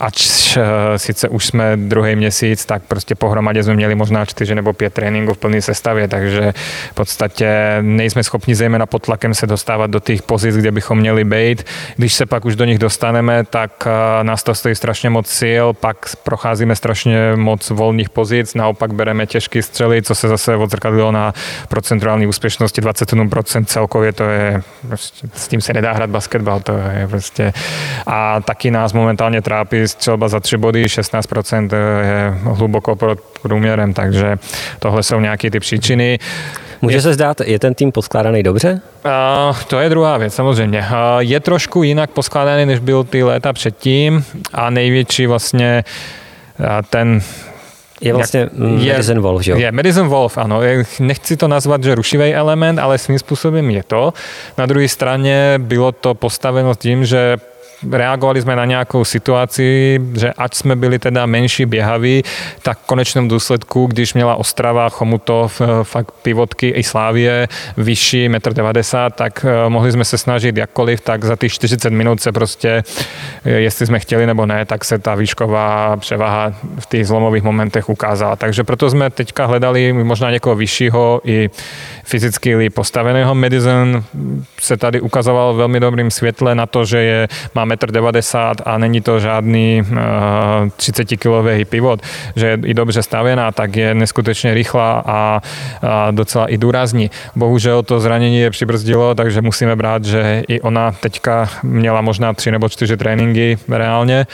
ač 0.00 0.56
sice 0.96 1.28
už 1.28 1.46
jsme 1.46 1.76
druhý 1.76 2.16
měsíc, 2.16 2.66
tak 2.66 2.82
prostě 2.82 3.14
pohromadě 3.14 3.62
jsme 3.62 3.74
měli 3.74 3.94
možná 3.94 4.24
čtyři 4.24 4.54
nebo 4.54 4.72
pět 4.72 4.94
tréninků 4.94 5.34
v 5.34 5.38
plné 5.38 5.62
sestavě, 5.62 6.08
takže 6.08 6.52
v 6.90 6.94
podstatě 6.94 7.78
nejsme 7.80 8.24
schopni 8.24 8.54
zejména 8.54 8.86
pod 8.86 9.02
tlakem 9.02 9.34
se 9.34 9.46
dostávat 9.46 9.90
do 9.90 10.00
těch 10.00 10.22
pozic, 10.22 10.56
kde 10.56 10.72
bychom 10.72 10.98
měli 10.98 11.24
být. 11.24 11.66
Když 11.96 12.14
se 12.14 12.26
pak 12.26 12.44
už 12.44 12.56
do 12.56 12.64
nich 12.64 12.78
dostaneme, 12.78 13.44
tak 13.44 13.88
nás 14.22 14.42
to 14.42 14.54
stojí 14.54 14.74
strašně 14.74 15.10
moc 15.10 15.26
sil, 15.40 15.66
pak 15.72 15.96
procházíme 16.22 16.76
strašně 16.76 17.36
moc 17.36 17.70
volných 17.70 18.10
pozic, 18.10 18.54
naopak 18.54 18.92
bereme 18.94 19.26
těžké 19.26 19.62
střely, 19.62 20.02
co 20.02 20.14
se 20.14 20.28
zase 20.28 20.56
odzrkadlilo 20.56 21.12
na 21.12 21.34
procentuální 21.68 22.26
úspěšnosti 22.26 22.80
27% 22.80 23.64
celkově, 23.64 24.12
to 24.12 24.24
je, 24.24 24.62
prostě, 24.88 25.28
s 25.34 25.48
tím 25.48 25.60
se 25.60 25.72
nedá 25.72 25.92
hrát 25.92 26.10
basketbal, 26.10 26.60
to 26.60 26.72
je 26.72 27.08
prostě. 27.08 27.52
A 28.06 28.40
taky 28.40 28.70
nás 28.70 28.92
momentálně 28.92 29.42
trápí 29.42 29.89
střelba 29.90 30.28
za 30.28 30.40
tři 30.40 30.56
body, 30.56 30.84
16% 30.84 31.68
je 32.00 32.38
hluboko 32.42 32.96
pod 32.96 33.18
průměrem, 33.42 33.92
takže 33.92 34.36
tohle 34.78 35.02
jsou 35.02 35.20
nějaké 35.20 35.50
ty 35.50 35.60
příčiny. 35.60 36.18
Může 36.82 36.96
je, 36.96 37.02
se 37.02 37.14
zdát, 37.14 37.40
je 37.40 37.58
ten 37.58 37.74
tým 37.74 37.92
poskládaný 37.92 38.42
dobře? 38.42 38.80
Uh, 39.04 39.56
to 39.66 39.78
je 39.78 39.88
druhá 39.88 40.18
věc, 40.18 40.34
samozřejmě. 40.34 40.78
Uh, 40.78 40.86
je 41.18 41.40
trošku 41.40 41.82
jinak 41.82 42.10
poskládaný, 42.10 42.66
než 42.66 42.78
byl 42.78 43.04
ty 43.04 43.22
léta 43.22 43.52
předtím 43.52 44.24
a 44.52 44.70
největší 44.70 45.26
vlastně 45.26 45.84
uh, 46.58 46.66
ten 46.90 47.20
je 48.00 48.14
vlastně 48.14 48.48
je, 48.76 48.92
Madison 48.92 49.20
Wolf, 49.20 49.42
že 49.42 49.52
jo? 49.52 49.58
Je 49.58 49.72
Madison 49.72 50.08
Wolf, 50.08 50.38
ano. 50.38 50.60
Nechci 51.00 51.36
to 51.36 51.48
nazvat, 51.48 51.84
že 51.84 51.94
rušivý 51.94 52.34
element, 52.34 52.78
ale 52.78 52.98
svým 52.98 53.18
způsobem 53.18 53.70
je 53.70 53.82
to. 53.82 54.12
Na 54.58 54.66
druhé 54.66 54.88
straně 54.88 55.54
bylo 55.58 55.92
to 55.92 56.14
postaveno 56.14 56.74
tím, 56.74 57.04
že 57.04 57.36
reagovali 57.82 58.40
sme 58.44 58.54
na 58.56 58.68
nejakou 58.68 59.04
situaci, 59.04 59.96
že 60.12 60.28
ať 60.36 60.52
sme 60.54 60.76
byli 60.76 60.98
teda 61.00 61.24
menší 61.26 61.66
běhaví, 61.66 62.22
tak 62.62 62.78
v 62.78 62.86
konečnom 62.86 63.28
důsledku, 63.28 63.86
když 63.86 64.14
měla 64.14 64.34
Ostrava, 64.34 64.88
Chomutov, 64.88 65.60
eh, 65.60 65.84
fakt 65.84 66.12
pivotky 66.22 66.68
i 66.68 66.82
Slávie 66.82 67.48
vyšší 67.76 68.28
1,90 68.28 69.06
m, 69.06 69.12
tak 69.16 69.44
eh, 69.48 69.68
mohli 69.68 69.92
jsme 69.92 70.04
se 70.04 70.18
snažit 70.18 70.56
jakkoliv, 70.56 71.00
tak 71.00 71.24
za 71.24 71.36
těch 71.36 71.52
40 71.52 71.92
minut 71.92 72.20
se 72.20 72.32
prostě, 72.32 72.82
eh, 73.44 73.50
jestli 73.50 73.86
jsme 73.86 73.98
chtěli 73.98 74.26
nebo 74.26 74.46
ne, 74.46 74.64
tak 74.64 74.84
se 74.84 74.98
ta 74.98 75.14
výšková 75.14 75.96
převaha 75.96 76.52
v 76.78 76.86
těch 76.86 77.06
zlomových 77.06 77.42
momentech 77.42 77.88
ukázala. 77.88 78.36
Takže 78.36 78.64
proto 78.64 78.90
jsme 78.90 79.10
teďka 79.10 79.46
hledali 79.46 79.92
možná 79.92 80.30
někoho 80.30 80.56
vyššího 80.56 81.20
i 81.24 81.50
fyzicky 82.04 82.70
postaveného. 82.70 83.34
Madison 83.34 84.04
se 84.60 84.76
tady 84.76 85.00
ukazoval 85.00 85.54
velmi 85.54 85.80
dobrým 85.80 86.10
světle 86.10 86.54
na 86.54 86.66
to, 86.66 86.84
že 86.84 86.98
je, 86.98 87.28
má 87.54 87.64
1,90 87.70 88.50
m 88.50 88.54
a 88.64 88.78
není 88.78 89.00
to 89.00 89.20
žádný 89.20 89.82
uh, 89.90 89.96
30-kilový 90.78 91.64
pivot, 91.64 92.00
že 92.36 92.46
je 92.46 92.58
i 92.64 92.74
dobře 92.74 93.02
stavěná, 93.02 93.52
tak 93.52 93.76
je 93.76 93.94
neskutečně 93.94 94.54
rychlá 94.54 95.02
a, 95.06 95.40
a 95.82 96.10
docela 96.10 96.46
i 96.46 96.58
důrazní. 96.58 97.10
Bohužel 97.36 97.82
to 97.82 98.00
zranění 98.00 98.40
je 98.40 98.50
přibrzdilo, 98.50 99.14
takže 99.14 99.42
musíme 99.42 99.76
brát, 99.76 100.04
že 100.04 100.42
i 100.48 100.60
ona 100.60 100.92
teďka 100.92 101.48
měla 101.62 102.00
možná 102.00 102.32
tři 102.32 102.50
nebo 102.50 102.68
čtyři 102.68 102.96
tréninky 102.96 103.58
reálně, 103.68 104.26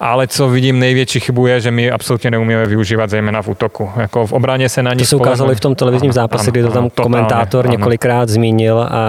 ale 0.00 0.26
co 0.26 0.48
vidím 0.48 0.78
největší 0.78 1.20
chybu 1.20 1.46
je, 1.46 1.60
že 1.60 1.70
my 1.70 1.90
absolutně 1.90 2.30
neumíme 2.30 2.66
využívat 2.66 3.10
zejména 3.10 3.42
v 3.42 3.48
útoku. 3.48 3.90
Jako 3.96 4.26
v 4.26 4.32
obraně 4.32 4.68
se 4.68 4.82
na 4.82 4.92
ní 4.94 4.98
To 4.98 5.04
se 5.04 5.16
ukázalo 5.16 5.52
i 5.52 5.54
v 5.54 5.60
tom 5.60 5.74
televizním 5.74 6.12
zápase, 6.12 6.50
kdy 6.50 6.62
to 6.62 6.70
tam 6.70 6.90
komentátor 6.90 7.66
ano. 7.66 7.72
několikrát 7.72 8.28
zmínil, 8.28 8.80
a 8.80 9.00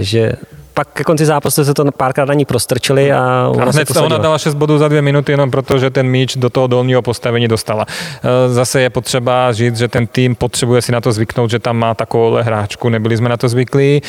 že 0.00 0.32
pak 0.74 0.88
ke 0.92 1.04
konci 1.04 1.26
zápasu 1.26 1.64
se 1.64 1.74
to 1.74 1.84
párkrát 1.96 2.24
na 2.24 2.34
ní 2.34 2.44
prostrčili 2.44 3.12
a 3.12 3.50
ona 3.54 3.64
a 3.64 3.70
hned 3.70 3.88
se 3.88 4.00
ona 4.00 4.18
dala 4.18 4.38
6 4.38 4.54
bodů 4.54 4.78
za 4.78 4.88
dvě 4.88 5.02
minuty 5.02 5.32
jenom 5.32 5.50
proto, 5.50 5.78
že 5.78 5.90
ten 5.90 6.06
míč 6.06 6.36
do 6.36 6.50
toho 6.50 6.66
dolního 6.66 7.02
postavení 7.02 7.48
dostala. 7.48 7.86
E, 7.88 8.52
zase 8.52 8.80
je 8.80 8.90
potřeba 8.90 9.52
říct, 9.52 9.76
že 9.76 9.88
ten 9.88 10.06
tým 10.06 10.34
potřebuje 10.34 10.82
si 10.82 10.92
na 10.92 11.00
to 11.00 11.12
zvyknout, 11.12 11.50
že 11.50 11.58
tam 11.58 11.76
má 11.76 11.94
takovou 11.94 12.32
hráčku, 12.32 12.88
nebyli 12.88 13.16
jsme 13.16 13.28
na 13.28 13.36
to 13.36 13.48
zvyklí. 13.48 14.02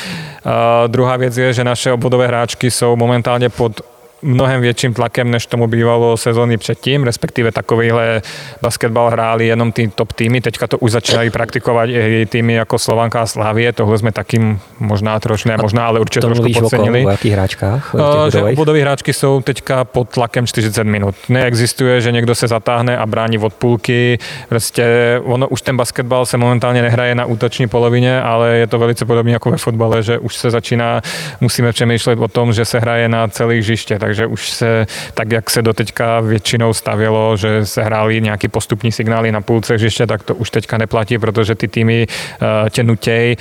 Uh, 0.45 0.51
druhá 0.87 1.17
věc 1.17 1.37
je, 1.37 1.53
že 1.53 1.63
naše 1.63 1.91
obvodové 1.91 2.27
hráčky 2.27 2.71
jsou 2.71 2.95
momentálně 2.95 3.49
pod 3.49 3.81
mnohem 4.21 4.61
větším 4.61 4.93
tlakem, 4.93 5.31
než 5.31 5.45
tomu 5.45 5.67
bývalo 5.67 6.17
sezóny 6.17 6.57
předtím, 6.57 7.03
respektive 7.03 7.51
takovýhle 7.51 8.21
basketbal 8.61 9.09
hráli 9.09 9.47
jenom 9.47 9.71
ty 9.71 9.87
top 9.87 10.13
týmy, 10.13 10.41
teďka 10.41 10.67
to 10.67 10.77
už 10.77 10.91
začínají 10.91 11.29
praktikovat 11.29 11.89
i 11.89 12.25
týmy 12.25 12.53
jako 12.53 12.79
Slovanka 12.79 13.21
a 13.21 13.25
Slávie, 13.25 13.73
tohle 13.73 13.97
jsme 13.97 14.11
taky 14.11 14.57
možná 14.79 15.19
trošku, 15.19 15.49
ne 15.49 15.57
možná, 15.61 15.85
ale 15.85 15.99
určitě 15.99 16.21
trošku 16.21 16.53
podcenili. 16.53 17.05
O 17.05 17.09
jakých 17.09 17.33
hráčkách? 17.33 17.95
že 18.31 18.43
obvodové 18.43 18.81
hráčky 18.81 19.13
jsou 19.13 19.41
teďka 19.41 19.83
pod 19.83 20.09
tlakem 20.09 20.47
40 20.47 20.83
minut. 20.83 21.15
Neexistuje, 21.29 22.01
že 22.01 22.11
někdo 22.11 22.35
se 22.35 22.47
zatáhne 22.47 22.97
a 22.97 23.05
brání 23.05 23.37
od 23.37 23.53
půlky. 23.53 24.19
Prostě 24.49 24.85
ono 25.23 25.47
už 25.47 25.61
ten 25.61 25.77
basketbal 25.77 26.25
se 26.25 26.37
momentálně 26.37 26.81
nehraje 26.81 27.15
na 27.15 27.25
útoční 27.25 27.67
polovině, 27.67 28.21
ale 28.21 28.55
je 28.55 28.67
to 28.67 28.79
velice 28.79 29.05
podobné 29.05 29.31
jako 29.31 29.51
ve 29.51 29.57
fotbale, 29.57 30.03
že 30.03 30.19
už 30.19 30.35
se 30.35 30.49
začíná, 30.49 31.01
musíme 31.41 31.71
přemýšlet 31.71 32.19
o 32.19 32.27
tom, 32.27 32.53
že 32.53 32.65
se 32.65 32.79
hraje 32.79 33.09
na 33.09 33.27
celý 33.27 33.59
hřiště. 33.59 33.99
Tak 34.11 34.15
takže 34.15 34.25
už 34.25 34.49
se, 34.49 34.87
tak 35.13 35.31
jak 35.31 35.49
se 35.49 35.61
doteďka 35.61 36.19
většinou 36.19 36.73
stavělo, 36.73 37.37
že 37.37 37.65
se 37.65 37.83
hráli 37.83 38.21
nějaký 38.21 38.47
postupní 38.47 38.91
signály 38.91 39.31
na 39.31 39.41
půlce 39.41 39.73
hřiště, 39.73 40.07
tak 40.07 40.23
to 40.23 40.35
už 40.35 40.49
teďka 40.49 40.77
neplatí, 40.77 41.17
protože 41.17 41.55
ty 41.55 41.67
týmy 41.67 42.07
uh, 42.07 42.69
tě 42.69 42.83
nutějí 42.83 43.37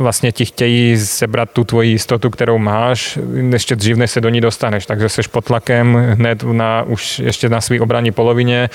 vlastně 0.00 0.32
ti 0.32 0.44
chtějí 0.44 0.98
sebrat 0.98 1.50
tu 1.50 1.64
tvoji 1.64 1.90
jistotu, 1.90 2.30
kterou 2.30 2.58
máš, 2.58 3.18
ještě 3.52 3.76
dřív, 3.76 3.96
než 3.96 4.10
se 4.10 4.20
do 4.20 4.28
ní 4.28 4.40
dostaneš. 4.40 4.86
Takže 4.86 5.08
seš 5.08 5.26
pod 5.26 5.44
tlakem 5.44 5.94
hned 5.94 6.42
na, 6.42 6.82
už 6.82 7.18
ještě 7.18 7.48
na 7.48 7.60
svý 7.60 7.80
obraní 7.80 8.12
polovině 8.12 8.70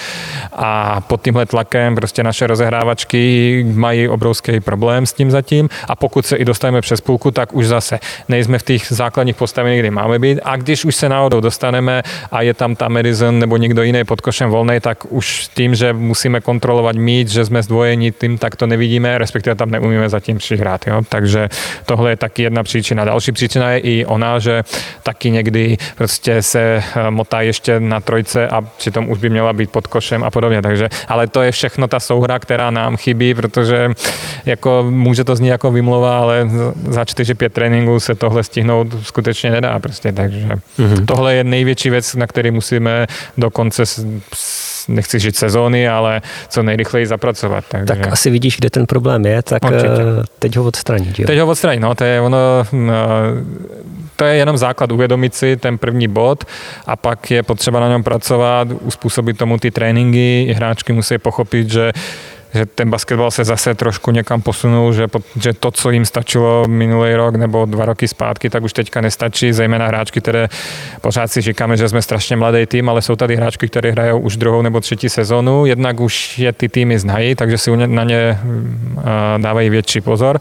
a 0.53 1.01
pod 1.01 1.21
tímhle 1.21 1.45
tlakem 1.45 1.95
prostě 1.95 2.23
naše 2.23 2.47
rozehrávačky 2.47 3.65
mají 3.73 4.07
obrovský 4.07 4.59
problém 4.59 5.05
s 5.05 5.13
tím 5.13 5.31
zatím 5.31 5.69
a 5.87 5.95
pokud 5.95 6.25
se 6.25 6.35
i 6.35 6.45
dostaneme 6.45 6.81
přes 6.81 7.01
půlku, 7.01 7.31
tak 7.31 7.53
už 7.53 7.67
zase 7.67 7.99
nejsme 8.27 8.59
v 8.59 8.63
těch 8.63 8.85
základních 8.89 9.35
postaveních, 9.35 9.79
kdy 9.79 9.91
máme 9.91 10.19
být 10.19 10.39
a 10.43 10.55
když 10.55 10.85
už 10.85 10.95
se 10.95 11.09
náhodou 11.09 11.39
dostaneme 11.39 12.03
a 12.31 12.41
je 12.41 12.53
tam 12.53 12.75
ta 12.75 12.87
Madison 12.87 13.39
nebo 13.39 13.57
někdo 13.57 13.83
jiný 13.83 14.03
pod 14.03 14.21
košem 14.21 14.49
volný, 14.49 14.79
tak 14.79 15.05
už 15.09 15.47
tím, 15.53 15.75
že 15.75 15.93
musíme 15.93 16.41
kontrolovat 16.41 16.95
mít, 16.95 17.27
že 17.27 17.45
jsme 17.45 17.63
zdvojení 17.63 18.11
tím, 18.11 18.37
tak 18.37 18.55
to 18.55 18.67
nevidíme, 18.67 19.17
respektive 19.17 19.55
tam 19.55 19.71
neumíme 19.71 20.09
zatím 20.09 20.37
přihrát. 20.37 20.87
Jo? 20.87 21.01
Takže 21.15 21.49
tohle 21.85 22.09
je 22.09 22.15
taky 22.15 22.43
jedna 22.43 22.63
příčina. 22.63 23.05
Další 23.05 23.31
příčina 23.31 23.71
je 23.71 23.79
i 23.79 24.05
ona, 24.05 24.39
že 24.39 24.63
taky 25.03 25.31
někdy 25.31 25.77
prostě 25.95 26.41
se 26.41 26.59
eh, 26.59 27.11
motá 27.11 27.41
ještě 27.41 27.79
na 27.79 27.99
trojce 27.99 28.47
a 28.47 28.61
přitom 28.61 29.09
už 29.09 29.19
by 29.19 29.29
měla 29.29 29.53
být 29.53 29.69
pod 29.69 29.87
košem 29.87 30.23
a 30.23 30.31
podobně. 30.31 30.61
Takže, 30.61 30.89
ale 31.07 31.27
to 31.27 31.41
je 31.41 31.51
všechno 31.51 31.87
ta 31.87 31.99
souhra, 31.99 32.39
která 32.39 32.71
nám 32.71 32.97
chybí, 32.97 33.33
protože 33.33 33.91
jako 34.45 34.85
může 34.89 35.23
to 35.23 35.35
znít 35.35 35.49
jako 35.49 35.71
vymluva, 35.71 36.19
ale 36.19 36.49
za 36.87 37.03
4-5 37.03 37.49
tréninků 37.49 37.99
se 37.99 38.15
tohle 38.15 38.43
stihnout 38.43 38.87
skutečně 39.03 39.51
nedá 39.51 39.79
prostě. 39.79 40.11
Takže 40.11 40.47
mm-hmm. 40.79 41.05
tohle 41.05 41.35
je 41.35 41.43
největší 41.43 41.89
věc, 41.89 42.15
na 42.15 42.27
který 42.27 42.51
musíme 42.51 43.07
do 43.37 43.49
konce 43.49 43.83
nechci 44.87 45.19
žít 45.19 45.35
sezóny, 45.35 45.89
ale 45.89 46.21
co 46.49 46.63
nejrychleji 46.63 47.05
zapracovat. 47.05 47.63
Takže... 47.67 47.85
Tak 47.85 48.07
asi 48.07 48.29
vidíš, 48.29 48.57
kde 48.57 48.69
ten 48.69 48.85
problém 48.85 49.25
je, 49.25 49.41
tak 49.41 49.63
Určitě. 49.63 49.87
Eh, 49.87 50.23
teď 50.39 50.57
ho 50.57 50.63
odstranit. 50.63 51.19
Jo? 51.19 51.27
Teď 51.27 51.39
ho 51.39 51.47
odstranit, 51.47 51.79
no, 51.79 51.95
to 51.95 52.03
je 52.03 52.21
ono, 52.21 52.37
no, 52.71 52.93
to 54.15 54.25
je 54.25 54.35
jenom 54.35 54.57
základ 54.57 54.91
uvědomit 54.91 55.35
si 55.35 55.57
ten 55.57 55.77
první 55.77 56.07
bod 56.07 56.43
a 56.85 56.95
pak 56.95 57.31
je 57.31 57.43
potřeba 57.43 57.79
na 57.79 57.87
něm 57.87 58.03
pracovat, 58.03 58.67
uspůsobit 58.81 59.37
tomu 59.37 59.57
ty 59.57 59.71
tréninky, 59.71 60.53
hráčky 60.57 60.93
musí 60.93 61.17
pochopit, 61.17 61.69
že 61.69 61.91
že 62.55 62.65
ten 62.65 62.89
basketbal 62.89 63.31
se 63.31 63.43
zase 63.43 63.75
trošku 63.75 64.11
někam 64.11 64.41
posunul, 64.41 64.93
že, 64.93 65.07
že 65.41 65.53
to, 65.53 65.71
co 65.71 65.91
jim 65.91 66.05
stačilo 66.05 66.65
minulý 66.67 67.15
rok 67.15 67.35
nebo 67.35 67.65
dva 67.65 67.85
roky 67.85 68.07
zpátky, 68.07 68.49
tak 68.49 68.63
už 68.63 68.73
teďka 68.73 69.01
nestačí, 69.01 69.53
zejména 69.53 69.87
hráčky, 69.87 70.21
které 70.21 70.47
pořád 71.01 71.27
si 71.27 71.41
říkáme, 71.41 71.77
že 71.77 71.89
jsme 71.89 72.01
strašně 72.01 72.35
mladý 72.35 72.65
tým, 72.65 72.89
ale 72.89 73.01
jsou 73.01 73.15
tady 73.15 73.35
hráčky, 73.35 73.67
které 73.67 73.91
hrajou 73.91 74.19
už 74.19 74.37
druhou 74.37 74.61
nebo 74.61 74.79
třetí 74.79 75.09
sezonu, 75.09 75.65
jednak 75.65 75.99
už 75.99 76.39
je 76.39 76.53
ty 76.53 76.69
týmy 76.69 76.99
znají, 76.99 77.35
takže 77.35 77.57
si 77.57 77.77
na 77.77 78.03
ně 78.03 78.39
dávají 79.37 79.69
větší 79.69 80.01
pozor, 80.01 80.39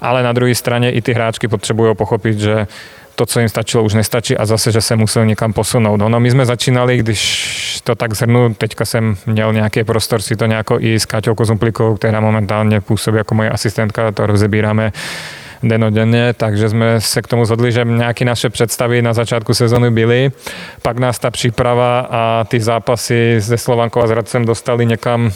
ale 0.00 0.22
na 0.22 0.32
druhé 0.32 0.54
straně 0.54 0.90
i 0.90 1.02
ty 1.02 1.12
hráčky 1.12 1.48
potřebují 1.48 1.94
pochopit, 1.94 2.38
že 2.38 2.66
to, 3.14 3.26
co 3.26 3.40
jim 3.40 3.48
stačilo, 3.48 3.82
už 3.82 3.94
nestačí 3.94 4.36
a 4.36 4.46
zase, 4.46 4.72
že 4.72 4.80
se 4.80 4.96
musel 4.96 5.26
někam 5.26 5.52
posunout. 5.52 5.96
No, 5.96 6.20
my 6.20 6.30
jsme 6.30 6.46
začínali, 6.46 6.96
když 6.96 7.80
to 7.84 7.94
tak 7.94 8.14
zhrnu, 8.14 8.54
teďka 8.54 8.84
jsem 8.84 9.16
měl 9.26 9.52
nějaký 9.52 9.84
prostor 9.84 10.22
si 10.22 10.36
to 10.36 10.46
nějako 10.46 10.80
i 10.80 11.00
s 11.00 11.06
Káťou 11.06 11.34
Kozumplikou, 11.34 11.96
která 11.96 12.20
momentálně 12.20 12.80
působí 12.80 13.16
jako 13.16 13.34
moje 13.34 13.50
asistentka, 13.50 14.12
to 14.12 14.26
rozebíráme 14.26 14.92
denodenně, 15.62 16.32
takže 16.32 16.68
jsme 16.68 17.00
se 17.00 17.22
k 17.22 17.28
tomu 17.28 17.44
zhodli, 17.44 17.72
že 17.72 17.84
nějaké 17.84 18.24
naše 18.24 18.50
představy 18.50 19.02
na 19.02 19.12
začátku 19.12 19.54
sezóny 19.54 19.90
byly. 19.90 20.32
Pak 20.82 20.98
nás 20.98 21.18
ta 21.18 21.30
příprava 21.30 22.00
a 22.10 22.44
ty 22.44 22.60
zápasy 22.60 23.36
se 23.40 23.58
Slovankou 23.58 24.02
a 24.02 24.06
s 24.06 24.10
Radcem 24.10 24.44
dostali 24.44 24.86
někam 24.86 25.30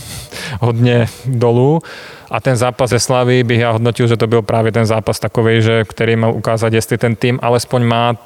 hodně 0.61 1.09
dolů. 1.27 1.83
A 2.31 2.41
ten 2.41 2.57
zápas 2.57 2.91
ze 2.91 2.99
Slavy 2.99 3.45
bych 3.45 3.61
já 3.61 3.71
hodnotil, 3.71 4.07
že 4.07 4.17
to 4.17 4.27
byl 4.27 4.43
právě 4.43 4.73
ten 4.73 4.87
zápas 4.87 5.21
takový, 5.21 5.63
že 5.63 5.85
který 5.85 6.17
mal 6.17 6.33
ukázat, 6.35 6.73
jestli 6.73 6.99
ten 6.99 7.17
tým 7.17 7.39
alespoň 7.43 7.85
má 7.85 8.17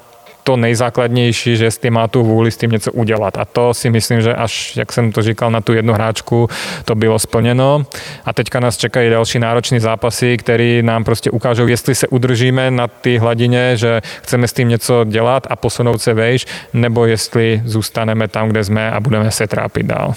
to 0.44 0.56
nejzákladnější, 0.56 1.56
že 1.56 1.64
jestli 1.64 1.90
má 1.90 2.08
tu 2.08 2.22
vůli 2.22 2.50
s 2.50 2.56
tím 2.56 2.70
něco 2.70 2.92
udělat. 2.92 3.38
A 3.38 3.44
to 3.44 3.74
si 3.74 3.90
myslím, 3.90 4.20
že 4.20 4.34
až, 4.34 4.76
jak 4.76 4.92
jsem 4.92 5.12
to 5.12 5.22
říkal, 5.22 5.50
na 5.50 5.60
tu 5.60 5.72
jednu 5.72 5.92
hráčku 5.92 6.48
to 6.84 6.94
bylo 6.94 7.18
splněno. 7.18 7.86
A 8.24 8.32
teďka 8.32 8.60
nás 8.60 8.76
čekají 8.76 9.10
další 9.10 9.38
náročné 9.38 9.80
zápasy, 9.80 10.36
které 10.36 10.82
nám 10.82 11.04
prostě 11.04 11.30
ukážou, 11.30 11.66
jestli 11.66 11.94
se 11.94 12.08
udržíme 12.08 12.70
na 12.70 12.88
té 12.88 13.18
hladině, 13.18 13.76
že 13.76 14.00
chceme 14.22 14.48
s 14.48 14.52
tím 14.52 14.68
něco 14.68 15.04
dělat 15.04 15.46
a 15.50 15.56
posunout 15.56 16.02
se 16.02 16.14
vejš, 16.14 16.46
nebo 16.72 17.06
jestli 17.06 17.62
zůstaneme 17.64 18.28
tam, 18.28 18.48
kde 18.48 18.64
jsme 18.64 18.90
a 18.90 19.00
budeme 19.00 19.30
se 19.30 19.46
trápit 19.46 19.86
dál. 19.86 20.14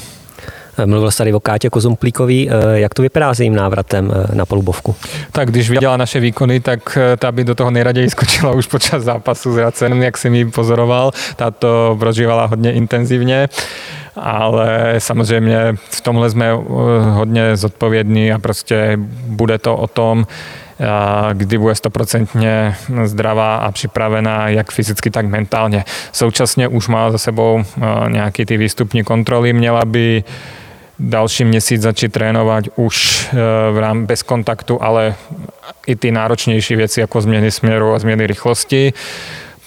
Mluvil 0.85 1.11
jsi 1.11 1.17
tady 1.17 1.33
o 1.33 1.39
Kátě 1.39 1.69
Kozumplíkový. 1.69 2.49
Eh, 2.49 2.53
jak 2.79 2.93
to 2.93 3.01
vypadá 3.01 3.33
s 3.33 3.39
jejím 3.39 3.55
návratem 3.55 4.11
eh, 4.15 4.35
na 4.35 4.45
polubovku? 4.45 4.95
Tak 5.31 5.49
když 5.49 5.69
viděla 5.69 5.97
naše 5.97 6.19
výkony, 6.19 6.59
tak 6.59 6.97
eh, 6.97 7.17
ta 7.17 7.31
by 7.31 7.43
do 7.43 7.55
toho 7.55 7.71
nejraději 7.71 8.09
skočila 8.09 8.51
už 8.51 8.67
počas 8.67 9.03
zápasu 9.03 9.53
s 9.53 9.57
Racem, 9.57 10.03
jak 10.03 10.17
jsem 10.17 10.35
ji 10.35 10.45
pozoroval. 10.45 11.11
Ta 11.35 11.51
to 11.51 11.95
prožívala 11.99 12.45
hodně 12.45 12.73
intenzivně 12.73 13.49
ale 14.15 14.95
samozřejmě 14.97 15.75
v 15.89 16.01
tomhle 16.01 16.29
jsme 16.29 16.51
hodně 17.09 17.57
zodpovědní 17.57 18.33
a 18.33 18.39
prostě 18.39 18.97
bude 19.27 19.57
to 19.57 19.77
o 19.77 19.87
tom, 19.87 20.27
kdy 21.33 21.57
bude 21.57 21.75
stoprocentně 21.75 22.75
zdravá 23.03 23.55
a 23.55 23.71
připravená 23.71 24.49
jak 24.49 24.71
fyzicky, 24.71 25.09
tak 25.09 25.25
mentálně. 25.25 25.85
Současně 26.11 26.67
už 26.67 26.87
má 26.87 27.11
za 27.11 27.17
sebou 27.17 27.63
nějaký 28.07 28.45
ty 28.45 28.57
výstupní 28.57 29.03
kontroly, 29.03 29.53
měla 29.53 29.85
by 29.85 30.23
další 31.03 31.45
měsíc 31.45 31.81
začít 31.81 32.12
trénovat 32.12 32.63
už 32.75 33.27
eh, 33.31 33.36
v 33.72 33.77
rám 33.77 34.05
bez 34.05 34.24
kontaktu, 34.24 34.83
ale 34.83 35.15
i 35.88 35.95
ty 35.95 36.12
náročnější 36.12 36.75
věci 36.75 37.00
jako 37.00 37.22
změny 37.22 37.51
směru 37.51 37.93
a 37.93 38.00
změny 38.00 38.27
rychlosti. 38.27 38.93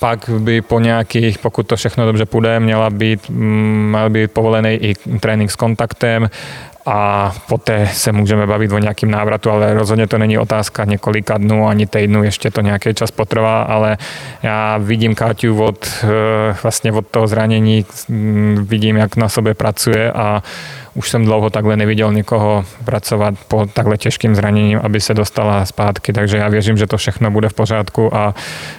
Pak 0.00 0.30
by 0.38 0.60
po 0.60 0.80
nějakých, 0.80 1.38
pokud 1.38 1.66
to 1.66 1.76
všechno 1.76 2.06
dobře 2.06 2.24
půjde, 2.26 2.60
měla 2.60 2.90
být, 2.90 3.28
mm, 3.28 3.88
měl 3.90 4.10
být 4.10 4.32
povolený 4.32 4.70
i 4.70 4.94
trénink 5.20 5.50
s 5.50 5.56
kontaktem 5.56 6.30
a 6.86 7.32
poté 7.48 7.88
se 7.92 8.12
můžeme 8.12 8.46
bavit 8.46 8.72
o 8.72 8.78
nějakým 8.78 9.10
návratu, 9.10 9.50
ale 9.50 9.74
rozhodně 9.74 10.06
to 10.06 10.18
není 10.18 10.38
otázka 10.38 10.84
několika 10.84 11.38
dnů 11.38 11.68
ani 11.68 11.86
týdnů, 11.86 12.24
ještě 12.24 12.50
to 12.50 12.60
nějaký 12.60 12.94
čas 12.94 13.10
potrvá, 13.10 13.62
ale 13.62 13.98
já 14.42 14.78
vidím 14.78 15.14
Káťu 15.14 15.62
od, 15.62 15.88
eh, 16.04 16.56
vlastně 16.62 16.92
od 16.92 17.06
toho 17.06 17.26
zranění, 17.26 17.84
mm, 18.08 18.66
vidím, 18.68 18.96
jak 18.96 19.16
na 19.16 19.28
sobě 19.28 19.54
pracuje 19.54 20.12
a 20.12 20.42
už 20.96 21.10
jsem 21.10 21.24
dlouho 21.24 21.50
takhle 21.50 21.76
neviděl 21.76 22.12
nikoho 22.12 22.64
pracovat 22.84 23.34
po 23.48 23.66
takhle 23.72 23.96
těžkým 23.96 24.34
zraněním, 24.34 24.80
aby 24.82 25.00
se 25.00 25.14
dostala 25.14 25.66
zpátky, 25.66 26.12
takže 26.12 26.36
já 26.36 26.48
věřím, 26.48 26.76
že 26.76 26.86
to 26.86 26.96
všechno 26.96 27.30
bude 27.30 27.48
v 27.48 27.54
pořádku 27.54 28.16
a 28.16 28.34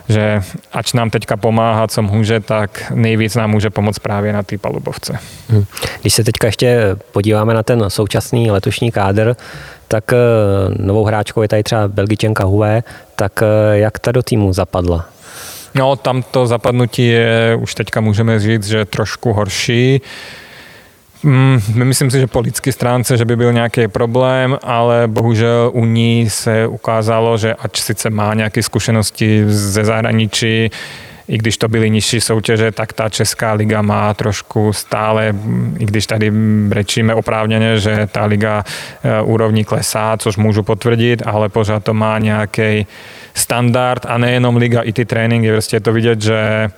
že 0.10 0.42
ač 0.74 0.94
nám 0.94 1.10
teďka 1.10 1.38
pomáhá, 1.38 1.88
co 1.88 2.02
může, 2.02 2.40
tak 2.40 2.92
nejvíc 2.96 3.36
nám 3.36 3.52
může 3.52 3.70
pomoct 3.70 4.00
právě 4.00 4.34
na 4.34 4.44
té 4.44 4.58
palubovce. 4.58 5.20
Hm. 5.50 5.66
Když 6.02 6.14
se 6.14 6.24
teďka 6.24 6.48
ještě 6.48 6.96
podíváme 7.12 7.54
na 7.54 7.64
ten 7.64 7.90
současný 7.90 8.52
letošní 8.52 8.92
kádr, 8.92 9.36
tak 9.88 10.14
eh, 10.14 10.18
novou 10.80 11.04
hráčkou 11.04 11.42
je 11.42 11.48
tady 11.48 11.64
třeba 11.64 11.88
Belgičenka 11.88 12.44
Hué, 12.44 12.84
tak 13.16 13.32
eh, 13.42 13.78
jak 13.78 14.00
ta 14.00 14.12
do 14.12 14.24
týmu 14.24 14.54
zapadla? 14.54 15.06
No, 15.76 15.96
tam 15.96 16.24
to 16.24 16.48
zapadnutí 16.48 17.08
je, 17.08 17.58
už 17.62 17.76
teďka 17.76 18.02
můžeme 18.02 18.40
říct, 18.40 18.68
že 18.68 18.86
trošku 18.86 19.34
horší. 19.34 20.02
Mm, 21.24 21.60
myslím 21.74 22.12
si, 22.12 22.20
že 22.20 22.28
po 22.28 22.40
lidské 22.40 22.72
stránce, 22.72 23.18
že 23.18 23.26
by 23.26 23.36
byl 23.36 23.54
nějaký 23.54 23.88
problém, 23.88 24.58
ale 24.64 25.08
bohužel 25.08 25.72
u 25.74 25.86
ní 25.86 26.30
se 26.30 26.68
ukázalo, 26.68 27.38
že 27.38 27.54
ač 27.54 27.82
sice 27.82 28.10
má 28.10 28.34
nějaké 28.34 28.64
zkušenosti 28.64 29.44
ze 29.48 29.86
zahraničí, 29.86 30.70
i 31.28 31.38
když 31.38 31.58
to 31.58 31.68
byly 31.68 31.90
nižší 31.90 32.22
soutěže, 32.22 32.72
tak 32.72 32.94
ta 32.94 33.10
Česká 33.10 33.54
liga 33.54 33.82
má 33.82 34.14
trošku 34.14 34.74
stále, 34.74 35.36
i 35.80 35.86
když 35.86 36.08
tady 36.08 36.32
brečíme 36.68 37.14
oprávněně, 37.14 37.80
že 37.80 38.08
ta 38.12 38.26
liga 38.26 38.64
e, 39.04 39.22
úrovní 39.22 39.64
klesá, 39.64 40.18
což 40.18 40.38
můžu 40.38 40.64
potvrdit, 40.64 41.24
ale 41.26 41.50
pořád 41.50 41.84
to 41.84 41.94
má 41.94 42.20
nějaký 42.20 42.88
standard 43.34 44.06
a 44.06 44.18
nejenom 44.18 44.58
liga, 44.58 44.82
i 44.82 44.94
ty 44.94 45.06
tréninky, 45.06 45.52
prostě 45.52 45.76
je 45.76 45.82
to 45.82 45.94
vidět, 45.94 46.22
že 46.22 46.70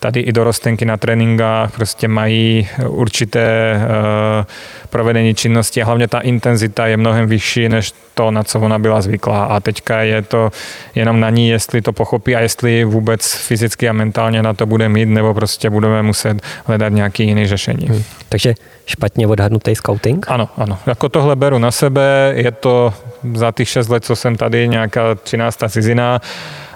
tady 0.00 0.20
i 0.20 0.32
dorostenky 0.32 0.84
na 0.84 0.96
tréninkách 0.96 1.72
prostě 1.72 2.08
mají 2.08 2.68
určité 2.86 3.76
uh, 3.76 4.44
provedení 4.90 5.34
činnosti 5.34 5.82
a 5.82 5.86
hlavně 5.86 6.08
ta 6.08 6.20
intenzita 6.20 6.86
je 6.86 6.96
mnohem 6.96 7.28
vyšší 7.28 7.68
než 7.68 7.92
to, 8.14 8.30
na 8.30 8.42
co 8.44 8.60
ona 8.60 8.78
byla 8.78 9.02
zvyklá. 9.02 9.44
A 9.44 9.60
teďka 9.60 10.02
je 10.02 10.22
to 10.22 10.50
jenom 10.94 11.20
na 11.20 11.30
ní, 11.30 11.48
jestli 11.48 11.82
to 11.82 11.92
pochopí 11.92 12.36
a 12.36 12.40
jestli 12.40 12.84
vůbec 12.84 13.34
fyzicky 13.34 13.88
a 13.90 13.92
mentálně 13.92 14.42
na 14.42 14.54
to 14.54 14.66
bude 14.66 14.88
mít, 14.88 15.06
nebo 15.06 15.34
prostě 15.34 15.70
budeme 15.70 16.02
muset 16.02 16.42
hledat 16.64 16.88
nějaký 16.88 17.24
jiný 17.24 17.46
řešení. 17.46 17.86
Hmm. 17.86 18.02
Takže 18.28 18.54
špatně 18.86 19.26
odhadnutý 19.26 19.74
scouting? 19.74 20.26
Ano, 20.28 20.48
ano. 20.56 20.78
Jako 20.86 21.08
tohle 21.08 21.36
beru 21.36 21.58
na 21.58 21.70
sebe, 21.70 22.32
je 22.36 22.50
to 22.50 22.94
za 23.34 23.52
těch 23.52 23.68
6 23.68 23.88
let, 23.88 24.04
co 24.04 24.16
jsem 24.16 24.36
tady, 24.36 24.68
nějaká 24.68 25.14
13. 25.14 25.62
cizina 25.68 26.20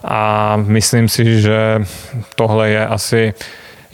a 0.05 0.57
myslím 0.57 1.09
si, 1.09 1.41
že 1.41 1.85
tohle 2.35 2.71
je 2.71 2.87
asi 2.87 3.35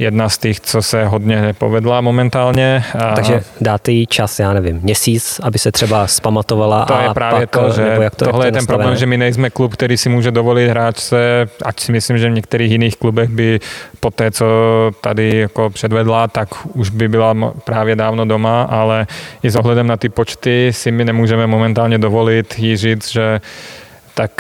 jedna 0.00 0.28
z 0.28 0.38
těch, 0.38 0.60
co 0.60 0.82
se 0.82 1.04
hodně 1.04 1.42
nepovedla 1.42 2.00
momentálně. 2.00 2.84
Takže 3.14 3.42
dáte 3.60 3.92
jí 3.92 4.06
čas, 4.06 4.38
já 4.38 4.52
nevím, 4.52 4.80
měsíc, 4.82 5.40
aby 5.42 5.58
se 5.58 5.72
třeba 5.72 6.06
spamatovala 6.06 6.84
to 6.84 6.94
a 6.94 7.02
je 7.02 7.08
právě 7.14 7.46
pak, 7.46 7.62
to, 7.62 7.72
že 7.72 7.84
nebo 7.84 8.02
jak 8.02 8.14
to, 8.14 8.24
tohle 8.24 8.46
jak 8.46 8.52
to 8.52 8.56
je 8.56 8.60
ten 8.60 8.66
problém, 8.66 8.96
že 8.96 9.06
my 9.06 9.16
nejsme 9.16 9.50
klub, 9.50 9.74
který 9.74 9.96
si 9.96 10.08
může 10.08 10.30
dovolit 10.30 10.68
hrát 10.68 10.96
se, 10.96 11.48
ať 11.64 11.80
si 11.80 11.92
myslím, 11.92 12.18
že 12.18 12.28
v 12.28 12.32
některých 12.32 12.72
jiných 12.72 12.96
klubech 12.96 13.30
by 13.30 13.60
po 14.00 14.10
té, 14.10 14.30
co 14.30 14.46
tady 15.00 15.36
jako 15.36 15.70
předvedla, 15.70 16.28
tak 16.28 16.48
už 16.74 16.90
by 16.90 17.08
byla 17.08 17.34
právě 17.64 17.96
dávno 17.96 18.24
doma, 18.24 18.62
ale 18.62 19.06
i 19.42 19.50
s 19.50 19.56
ohledem 19.56 19.86
na 19.86 19.96
ty 19.96 20.08
počty 20.08 20.68
si 20.74 20.90
my 20.90 21.04
nemůžeme 21.04 21.46
momentálně 21.46 21.98
dovolit 21.98 22.58
jí 22.58 22.76
říct, 22.76 23.10
že 23.10 23.40
tak 24.14 24.30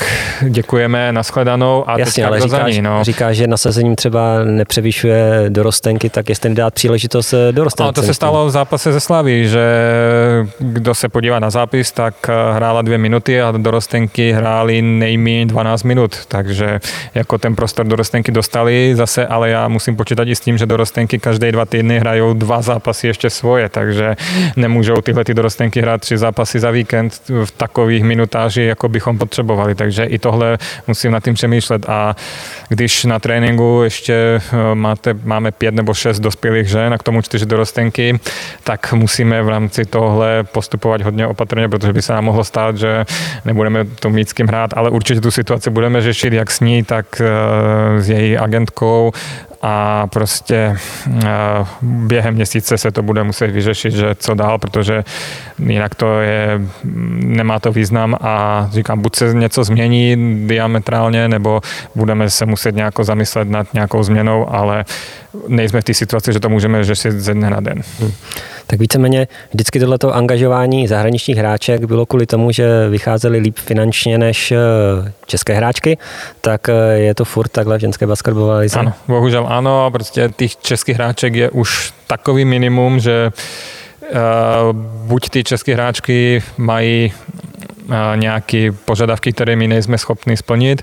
děkujeme, 0.48 1.12
nashledanou 1.12 1.88
a 1.90 1.98
Jasně, 1.98 2.26
ale 2.26 2.40
říkáš, 2.40 2.74
ní, 2.74 2.82
no. 2.82 3.04
říká, 3.04 3.32
že 3.32 3.46
nasazením 3.46 3.96
třeba 3.96 4.44
nepřevyšuje 4.44 5.44
dorostenky, 5.48 6.10
tak 6.10 6.28
jestli 6.28 6.54
dát 6.54 6.74
příležitost 6.74 7.32
eh, 7.32 7.52
dorostenky. 7.52 7.86
No, 7.86 7.92
to 7.92 8.02
se 8.02 8.14
stalo 8.14 8.46
v 8.46 8.50
zápase 8.50 8.92
ze 8.92 9.00
Slaví, 9.00 9.48
že 9.48 9.60
kdo 10.58 10.94
se 10.94 11.08
podívá 11.08 11.38
na 11.38 11.50
zápis, 11.50 11.92
tak 11.92 12.14
eh, 12.28 12.54
hrála 12.54 12.82
dvě 12.82 12.98
minuty 12.98 13.42
a 13.42 13.52
dorostenky 13.56 14.32
hrály 14.32 14.82
nejméně 14.82 15.46
12 15.46 15.82
minut, 15.82 16.26
takže 16.26 16.80
jako 17.14 17.38
ten 17.38 17.56
prostor 17.56 17.86
dorostenky 17.86 18.32
dostali 18.32 18.92
zase, 18.94 19.26
ale 19.26 19.50
já 19.50 19.68
musím 19.68 19.96
počítat 19.96 20.28
i 20.28 20.36
s 20.36 20.40
tím, 20.40 20.58
že 20.58 20.66
dorostenky 20.66 21.18
každé 21.18 21.52
dva 21.52 21.64
týdny 21.64 21.98
hrajou 21.98 22.34
dva 22.34 22.62
zápasy 22.62 23.06
ještě 23.06 23.30
svoje, 23.30 23.68
takže 23.68 24.16
nemůžou 24.56 24.96
tyhle 24.96 25.24
ty 25.24 25.34
dorostenky 25.34 25.80
hrát 25.80 26.00
tři 26.00 26.18
zápasy 26.18 26.60
za 26.60 26.70
víkend 26.70 27.22
v 27.44 27.50
takových 27.50 28.04
minutáži, 28.04 28.62
jako 28.62 28.88
bychom 28.88 29.18
potřebovali 29.18 29.40
potřebovali, 29.40 29.74
takže 29.74 30.04
i 30.04 30.18
tohle 30.18 30.58
musím 30.86 31.12
nad 31.12 31.24
tím 31.24 31.34
přemýšlet. 31.34 31.88
A 31.88 32.16
když 32.68 33.04
na 33.04 33.18
tréninku 33.18 33.80
ještě 33.84 34.14
eh, 34.14 34.74
máte, 34.74 35.14
máme 35.24 35.50
pět 35.50 35.74
nebo 35.74 35.94
šest 35.94 36.20
dospělých 36.20 36.68
žen 36.68 36.94
a 36.94 36.98
k 36.98 37.02
tomu 37.02 37.22
čtyři 37.22 37.46
dorostenky, 37.46 38.20
tak 38.64 38.92
musíme 38.92 39.42
v 39.42 39.48
rámci 39.48 39.84
tohle 39.84 40.29
postupovat 40.52 41.02
hodně 41.02 41.26
opatrně, 41.26 41.68
protože 41.68 41.92
by 41.92 42.02
se 42.02 42.12
nám 42.12 42.24
mohlo 42.24 42.44
stát, 42.44 42.76
že 42.76 43.04
nebudeme 43.44 43.84
to 43.84 44.10
mít 44.10 44.28
s 44.28 44.32
kým 44.32 44.46
hrát, 44.46 44.70
ale 44.76 44.90
určitě 44.90 45.20
tu 45.20 45.30
situaci 45.30 45.70
budeme 45.70 46.00
řešit 46.00 46.32
jak 46.32 46.50
s 46.50 46.60
ní, 46.60 46.82
tak 46.82 47.06
eh, 47.20 48.02
s 48.02 48.08
její 48.08 48.38
agentkou 48.38 49.12
a 49.62 50.06
prostě 50.06 50.76
eh, 51.24 51.28
během 51.82 52.34
měsíce 52.34 52.78
se 52.78 52.90
to 52.90 53.02
bude 53.02 53.22
muset 53.24 53.50
vyřešit, 53.50 53.90
že 53.90 54.14
co 54.14 54.34
dál, 54.34 54.58
protože 54.58 55.04
jinak 55.58 55.94
to 55.94 56.20
je, 56.20 56.60
nemá 57.14 57.60
to 57.60 57.72
význam 57.72 58.16
a 58.20 58.68
říkám, 58.72 59.00
buď 59.00 59.16
se 59.16 59.34
něco 59.34 59.64
změní 59.64 60.16
diametrálně, 60.46 61.28
nebo 61.28 61.60
budeme 61.94 62.30
se 62.30 62.46
muset 62.46 62.74
nějak 62.74 62.94
zamyslet 63.00 63.48
nad 63.48 63.74
nějakou 63.74 64.02
změnou, 64.02 64.54
ale 64.54 64.84
nejsme 65.48 65.80
v 65.80 65.84
té 65.84 65.94
situaci, 65.94 66.32
že 66.32 66.40
to 66.40 66.48
můžeme 66.48 66.84
řešit 66.84 67.12
ze 67.12 67.34
dne 67.34 67.50
na 67.50 67.60
den. 67.60 67.82
Hmm. 68.00 68.12
Tak 68.70 68.80
víceméně 68.80 69.28
vždycky 69.52 69.80
tohleto 69.80 70.14
angažování 70.14 70.88
zahraničních 70.88 71.36
hráček 71.36 71.84
bylo 71.84 72.06
kvůli 72.06 72.26
tomu, 72.26 72.52
že 72.52 72.88
vycházeli 72.88 73.38
líp 73.38 73.58
finančně 73.58 74.18
než 74.18 74.52
eh, 74.52 74.58
české 75.26 75.54
hráčky, 75.54 75.98
tak 76.40 76.68
eh, 76.68 76.72
je 76.98 77.14
to 77.14 77.24
furt 77.24 77.48
takhle 77.48 77.78
v 77.78 77.80
ženské 77.80 78.06
basketbalové? 78.06 78.66
Ano, 78.72 78.92
bohužel 79.08 79.46
ano, 79.48 79.90
prostě 79.90 80.30
těch 80.36 80.56
českých 80.56 80.96
hráček 80.96 81.34
je 81.34 81.50
už 81.50 81.92
takový 82.06 82.44
minimum, 82.44 83.00
že 83.00 83.32
uh, 84.02 84.18
buď 85.06 85.28
ty 85.28 85.44
české 85.44 85.74
hráčky 85.74 86.42
mají 86.56 87.12
nějaké 88.14 88.72
požadavky, 88.84 89.32
které 89.32 89.56
my 89.56 89.68
nejsme 89.68 89.98
schopni 89.98 90.36
splnit, 90.36 90.82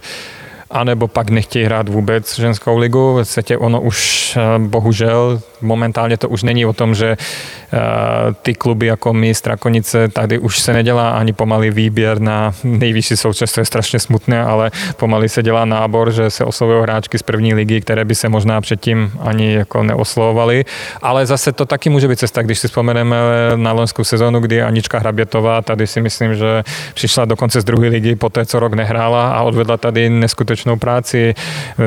anebo 0.71 1.07
pak 1.07 1.29
nechtějí 1.29 1.65
hrát 1.65 1.89
vůbec 1.89 2.35
ženskou 2.35 2.77
ligu. 2.77 3.13
V 3.13 3.19
podstatě 3.19 3.57
ono 3.57 3.81
už 3.81 4.37
eh, 4.37 4.59
bohužel 4.59 5.41
momentálně 5.61 6.17
to 6.17 6.29
už 6.29 6.43
není 6.43 6.65
o 6.65 6.73
tom, 6.73 6.95
že 6.95 7.17
eh, 7.17 7.77
ty 8.41 8.53
kluby 8.53 8.85
jako 8.85 9.13
my, 9.13 9.33
Strakonice, 9.33 10.07
tady 10.07 10.39
už 10.39 10.59
se 10.59 10.73
nedělá 10.73 11.09
ani 11.09 11.33
pomalý 11.33 11.69
výběr 11.69 12.21
na 12.21 12.53
nejvyšší 12.63 13.17
součas, 13.17 13.51
to 13.51 13.61
je 13.61 13.65
strašně 13.65 13.99
smutné, 13.99 14.43
ale 14.43 14.71
pomaly 14.97 15.29
se 15.29 15.43
dělá 15.43 15.65
nábor, 15.65 16.11
že 16.11 16.29
se 16.29 16.45
oslovují 16.45 16.81
hráčky 16.81 17.17
z 17.17 17.23
první 17.23 17.53
ligy, 17.53 17.81
které 17.81 18.05
by 18.05 18.15
se 18.15 18.29
možná 18.29 18.61
předtím 18.61 19.11
ani 19.19 19.53
jako 19.53 19.83
neoslovovaly, 19.83 20.65
ale 21.01 21.25
zase 21.25 21.51
to 21.51 21.65
taky 21.65 21.89
může 21.89 22.07
být 22.07 22.19
cesta, 22.19 22.41
když 22.41 22.59
si 22.59 22.67
vzpomeneme 22.67 23.17
na 23.55 23.71
loňskou 23.71 24.03
sezónu, 24.03 24.39
kdy 24.39 24.61
Anička 24.61 24.99
Hrabětová 24.99 25.61
tady 25.61 25.87
si 25.87 26.01
myslím, 26.01 26.35
že 26.35 26.63
přišla 26.93 27.25
dokonce 27.25 27.61
z 27.61 27.63
druhé 27.63 27.87
ligy 27.87 28.15
po 28.15 28.29
té, 28.29 28.45
co 28.45 28.59
rok 28.59 28.73
nehrála 28.73 29.31
a 29.31 29.41
odvedla 29.41 29.77
tady 29.77 30.09
neskutečnou 30.57 30.75
práci, 30.75 31.35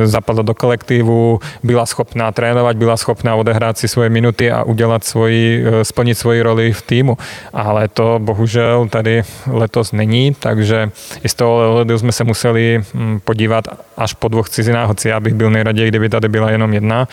zapadla 0.05 0.43
do 0.43 0.55
kolektivu, 0.55 1.41
byla 1.63 1.87
schopná 1.87 2.33
trénovat, 2.33 2.77
byla 2.77 2.97
schopná 2.97 3.35
odehrát 3.35 3.79
si 3.79 3.89
svoje 3.89 4.09
minuty 4.09 4.51
a 4.51 4.63
udělat 4.63 5.05
svoji, 5.05 5.65
eh, 5.67 5.85
splnit 5.85 6.15
svoji 6.15 6.43
roli 6.43 6.73
v 6.73 6.83
týmu. 6.83 7.19
Ale 7.53 7.89
to 7.89 8.19
bohužel 8.23 8.89
tady 8.89 9.23
letos 9.47 9.93
není, 9.93 10.35
takže 10.39 10.91
i 11.25 11.29
z 11.29 11.35
toho 11.35 11.71
ohledu 11.71 11.99
jsme 11.99 12.13
se 12.13 12.25
museli 12.25 12.81
hm, 12.95 13.21
podívat 13.25 13.65
až 13.97 14.15
po 14.15 14.29
dvou 14.29 14.43
cizinách, 14.43 14.89
hoci 14.89 15.09
já 15.09 15.21
bych 15.21 15.35
byl 15.35 15.51
nejraději, 15.51 15.89
kdyby 15.89 16.09
tady 16.09 16.29
byla 16.29 16.51
jenom 16.51 16.73
jedna, 16.73 17.09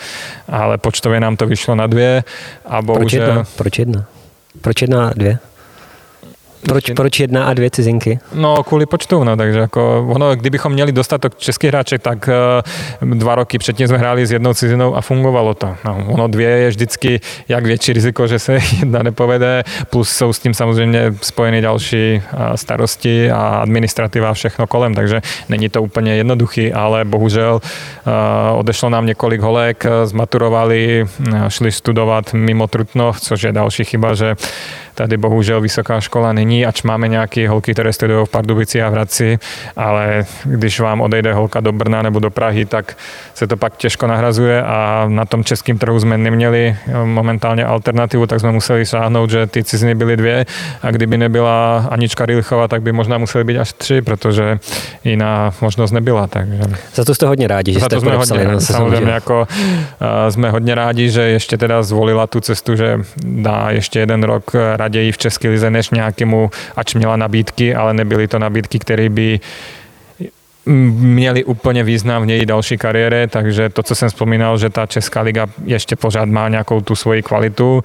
ale 0.48 0.78
počtově 0.78 1.20
nám 1.20 1.36
to 1.36 1.46
vyšlo 1.46 1.74
na 1.74 1.86
dvě 1.86 2.24
a 2.66 2.82
bohužel... 2.82 3.26
Proč 3.26 3.28
jedna? 3.28 3.44
Proč 3.56 3.78
jedna? 3.78 4.04
Proč 4.60 4.82
jedna 4.82 5.08
a 5.08 5.12
dvě? 5.14 5.38
Proč, 6.62 6.90
proč 6.96 7.20
jedna 7.20 7.44
a 7.44 7.54
dvě 7.54 7.70
cizinky? 7.70 8.18
No, 8.34 8.62
kvůli 8.62 8.86
počtu, 8.86 9.24
no, 9.24 9.36
takže 9.36 9.58
jako 9.58 10.06
ono, 10.08 10.36
kdybychom 10.36 10.72
měli 10.72 10.92
dostatek 10.92 11.36
českých 11.36 11.68
hráček, 11.70 12.02
tak 12.02 12.28
uh, 13.02 13.14
dva 13.14 13.34
roky 13.34 13.58
předtím 13.58 13.88
jsme 13.88 13.98
hráli 13.98 14.26
s 14.26 14.32
jednou 14.32 14.54
cizinou 14.54 14.96
a 14.96 15.00
fungovalo 15.00 15.54
to. 15.54 15.76
No, 15.84 16.04
ono 16.08 16.28
dvě 16.28 16.48
je 16.48 16.68
vždycky 16.68 17.20
jak 17.48 17.66
větší 17.66 17.92
riziko, 17.92 18.26
že 18.26 18.38
se 18.38 18.58
jedna 18.80 19.02
nepovede, 19.02 19.64
plus 19.90 20.10
jsou 20.10 20.32
s 20.32 20.38
tím 20.38 20.54
samozřejmě 20.54 21.14
spojeny 21.22 21.60
další 21.60 22.22
uh, 22.32 22.40
starosti 22.54 23.30
a 23.30 23.38
administrativa 23.38 24.30
a 24.30 24.34
všechno 24.34 24.66
kolem, 24.66 24.94
takže 24.94 25.20
není 25.48 25.68
to 25.68 25.82
úplně 25.82 26.16
jednoduchý, 26.16 26.72
ale 26.72 27.04
bohužel 27.04 27.60
uh, 27.62 28.58
odešlo 28.58 28.90
nám 28.90 29.06
několik 29.06 29.40
holek, 29.40 29.86
zmaturovali, 30.04 31.06
šli 31.48 31.72
studovat 31.72 32.32
mimo 32.32 32.66
Trutnov, 32.66 33.20
což 33.20 33.42
je 33.42 33.52
další 33.52 33.84
chyba, 33.84 34.14
že 34.14 34.36
Tady 34.98 35.16
bohužel 35.16 35.60
vysoká 35.60 36.00
škola 36.00 36.32
není, 36.32 36.47
ač 36.66 36.82
máme 36.82 37.08
nějaké 37.08 37.48
holky, 37.48 37.72
které 37.72 37.92
studují 37.92 38.26
v 38.26 38.30
Pardubici 38.30 38.82
a 38.82 38.88
v 38.88 38.92
Hradci, 38.92 39.38
ale 39.76 40.24
když 40.44 40.80
vám 40.80 41.00
odejde 41.00 41.32
holka 41.32 41.60
do 41.60 41.72
Brna 41.72 42.02
nebo 42.02 42.18
do 42.18 42.30
Prahy, 42.30 42.64
tak 42.64 42.96
se 43.34 43.46
to 43.46 43.56
pak 43.56 43.76
těžko 43.76 44.06
nahrazuje 44.06 44.62
a 44.62 45.04
na 45.08 45.24
tom 45.24 45.44
českém 45.44 45.78
trhu 45.78 46.00
jsme 46.00 46.18
neměli 46.18 46.76
momentálně 47.04 47.64
alternativu, 47.64 48.26
tak 48.26 48.40
jsme 48.40 48.52
museli 48.52 48.86
sáhnout, 48.86 49.30
že 49.30 49.46
ty 49.46 49.64
ciziny 49.64 49.94
byly 49.94 50.16
dvě 50.16 50.46
a 50.82 50.90
kdyby 50.90 51.18
nebyla 51.18 51.86
Anička 51.90 52.26
Rilchova, 52.26 52.68
tak 52.68 52.82
by 52.82 52.92
možná 52.92 53.18
museli 53.18 53.44
být 53.44 53.58
až 53.58 53.72
tři, 53.72 54.02
protože 54.02 54.58
jiná 55.04 55.54
možnost 55.60 55.90
nebyla. 55.90 56.26
Takže... 56.26 56.62
Za 56.94 57.04
to 57.04 57.14
jste 57.14 57.26
hodně 57.26 57.48
rádi, 57.48 57.72
že 57.72 57.80
Za 57.80 57.86
jste 57.86 57.96
to 57.96 58.00
jsme 58.00 58.16
hodně, 58.16 58.44
na 58.44 58.60
samozřejmě 58.60 59.12
jako, 59.12 59.48
uh, 60.00 60.30
jsme 60.30 60.50
hodně 60.50 60.74
rádi, 60.74 61.10
že 61.10 61.22
ještě 61.22 61.56
teda 61.56 61.82
zvolila 61.82 62.26
tu 62.26 62.40
cestu, 62.40 62.76
že 62.76 63.00
dá 63.24 63.66
ještě 63.70 63.98
jeden 63.98 64.22
rok 64.22 64.50
raději 64.76 65.12
v 65.12 65.18
České 65.18 65.48
lize 65.48 65.70
než 65.70 65.90
nějakému, 65.90 66.37
ač 66.76 66.94
měla 66.94 67.16
nabídky, 67.16 67.74
ale 67.74 67.94
nebyly 67.94 68.28
to 68.28 68.38
nabídky, 68.38 68.78
které 68.78 69.08
by 69.08 69.40
měli 70.68 71.44
úplně 71.44 71.84
význam 71.84 72.26
v 72.26 72.30
její 72.30 72.46
další 72.46 72.76
kariéře, 72.78 73.26
takže 73.26 73.68
to, 73.68 73.82
co 73.82 73.94
jsem 73.94 74.08
vzpomínal, 74.08 74.58
že 74.58 74.70
ta 74.70 74.86
Česká 74.86 75.20
liga 75.20 75.46
ještě 75.64 75.96
pořád 75.96 76.28
má 76.28 76.48
nějakou 76.48 76.80
tu 76.80 76.96
svoji 76.96 77.22
kvalitu, 77.22 77.82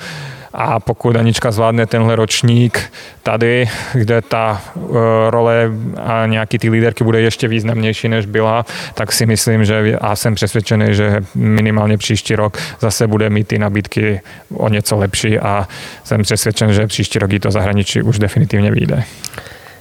a 0.53 0.79
pokud 0.79 1.15
Anička 1.15 1.51
zvládne 1.51 1.85
tenhle 1.85 2.15
ročník 2.15 2.91
tady, 3.23 3.69
kde 3.93 4.21
ta 4.21 4.61
uh, 4.75 4.97
role 5.29 5.71
a 6.03 6.25
nějaký 6.25 6.57
ty 6.57 6.69
líderky 6.69 7.03
bude 7.03 7.21
ještě 7.21 7.47
významnější, 7.47 8.09
než 8.09 8.25
byla, 8.25 8.65
tak 8.93 9.11
si 9.11 9.25
myslím, 9.25 9.65
že 9.65 9.97
a 10.01 10.15
jsem 10.15 10.35
přesvědčený, 10.35 10.85
že 10.95 11.23
minimálně 11.35 11.97
příští 11.97 12.35
rok 12.35 12.57
zase 12.79 13.07
bude 13.07 13.29
mít 13.29 13.47
ty 13.47 13.59
nabídky 13.59 14.21
o 14.53 14.69
něco 14.69 14.97
lepší 14.97 15.39
a 15.39 15.67
jsem 16.03 16.21
přesvědčen, 16.21 16.73
že 16.73 16.87
příští 16.87 17.19
rok 17.19 17.31
jí 17.31 17.39
to 17.39 17.51
zahraničí 17.51 18.01
už 18.01 18.19
definitivně 18.19 18.71
vyjde. 18.71 19.03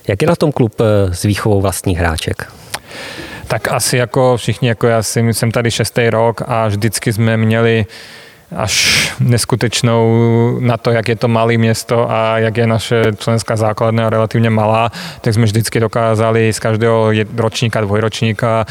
Jak 0.08 0.22
je 0.22 0.28
na 0.28 0.36
tom 0.36 0.52
klub 0.52 0.80
eh, 0.80 1.14
s 1.14 1.22
výchovou 1.22 1.60
vlastních 1.60 1.98
hráček? 1.98 2.52
Tak 3.46 3.72
asi 3.72 3.96
jako 3.96 4.36
všichni, 4.36 4.68
jako 4.68 4.86
já 4.86 5.02
jsem 5.02 5.50
tady 5.52 5.70
šestý 5.70 6.10
rok 6.10 6.42
a 6.46 6.68
vždycky 6.68 7.12
jsme 7.12 7.36
měli 7.36 7.86
až 8.56 9.12
neskutečnou 9.20 10.58
na 10.60 10.76
to, 10.76 10.90
jak 10.90 11.08
je 11.08 11.16
to 11.16 11.28
malé 11.28 11.58
město 11.58 12.10
a 12.10 12.38
jak 12.38 12.56
je 12.56 12.66
naše 12.66 13.02
členská 13.18 13.56
základna 13.56 14.10
relativně 14.10 14.50
malá, 14.50 14.90
tak 15.20 15.34
jsme 15.34 15.44
vždycky 15.44 15.80
dokázali 15.80 16.52
z 16.52 16.58
každého 16.58 17.12
ročníka, 17.36 17.80
dvojročníka 17.80 18.66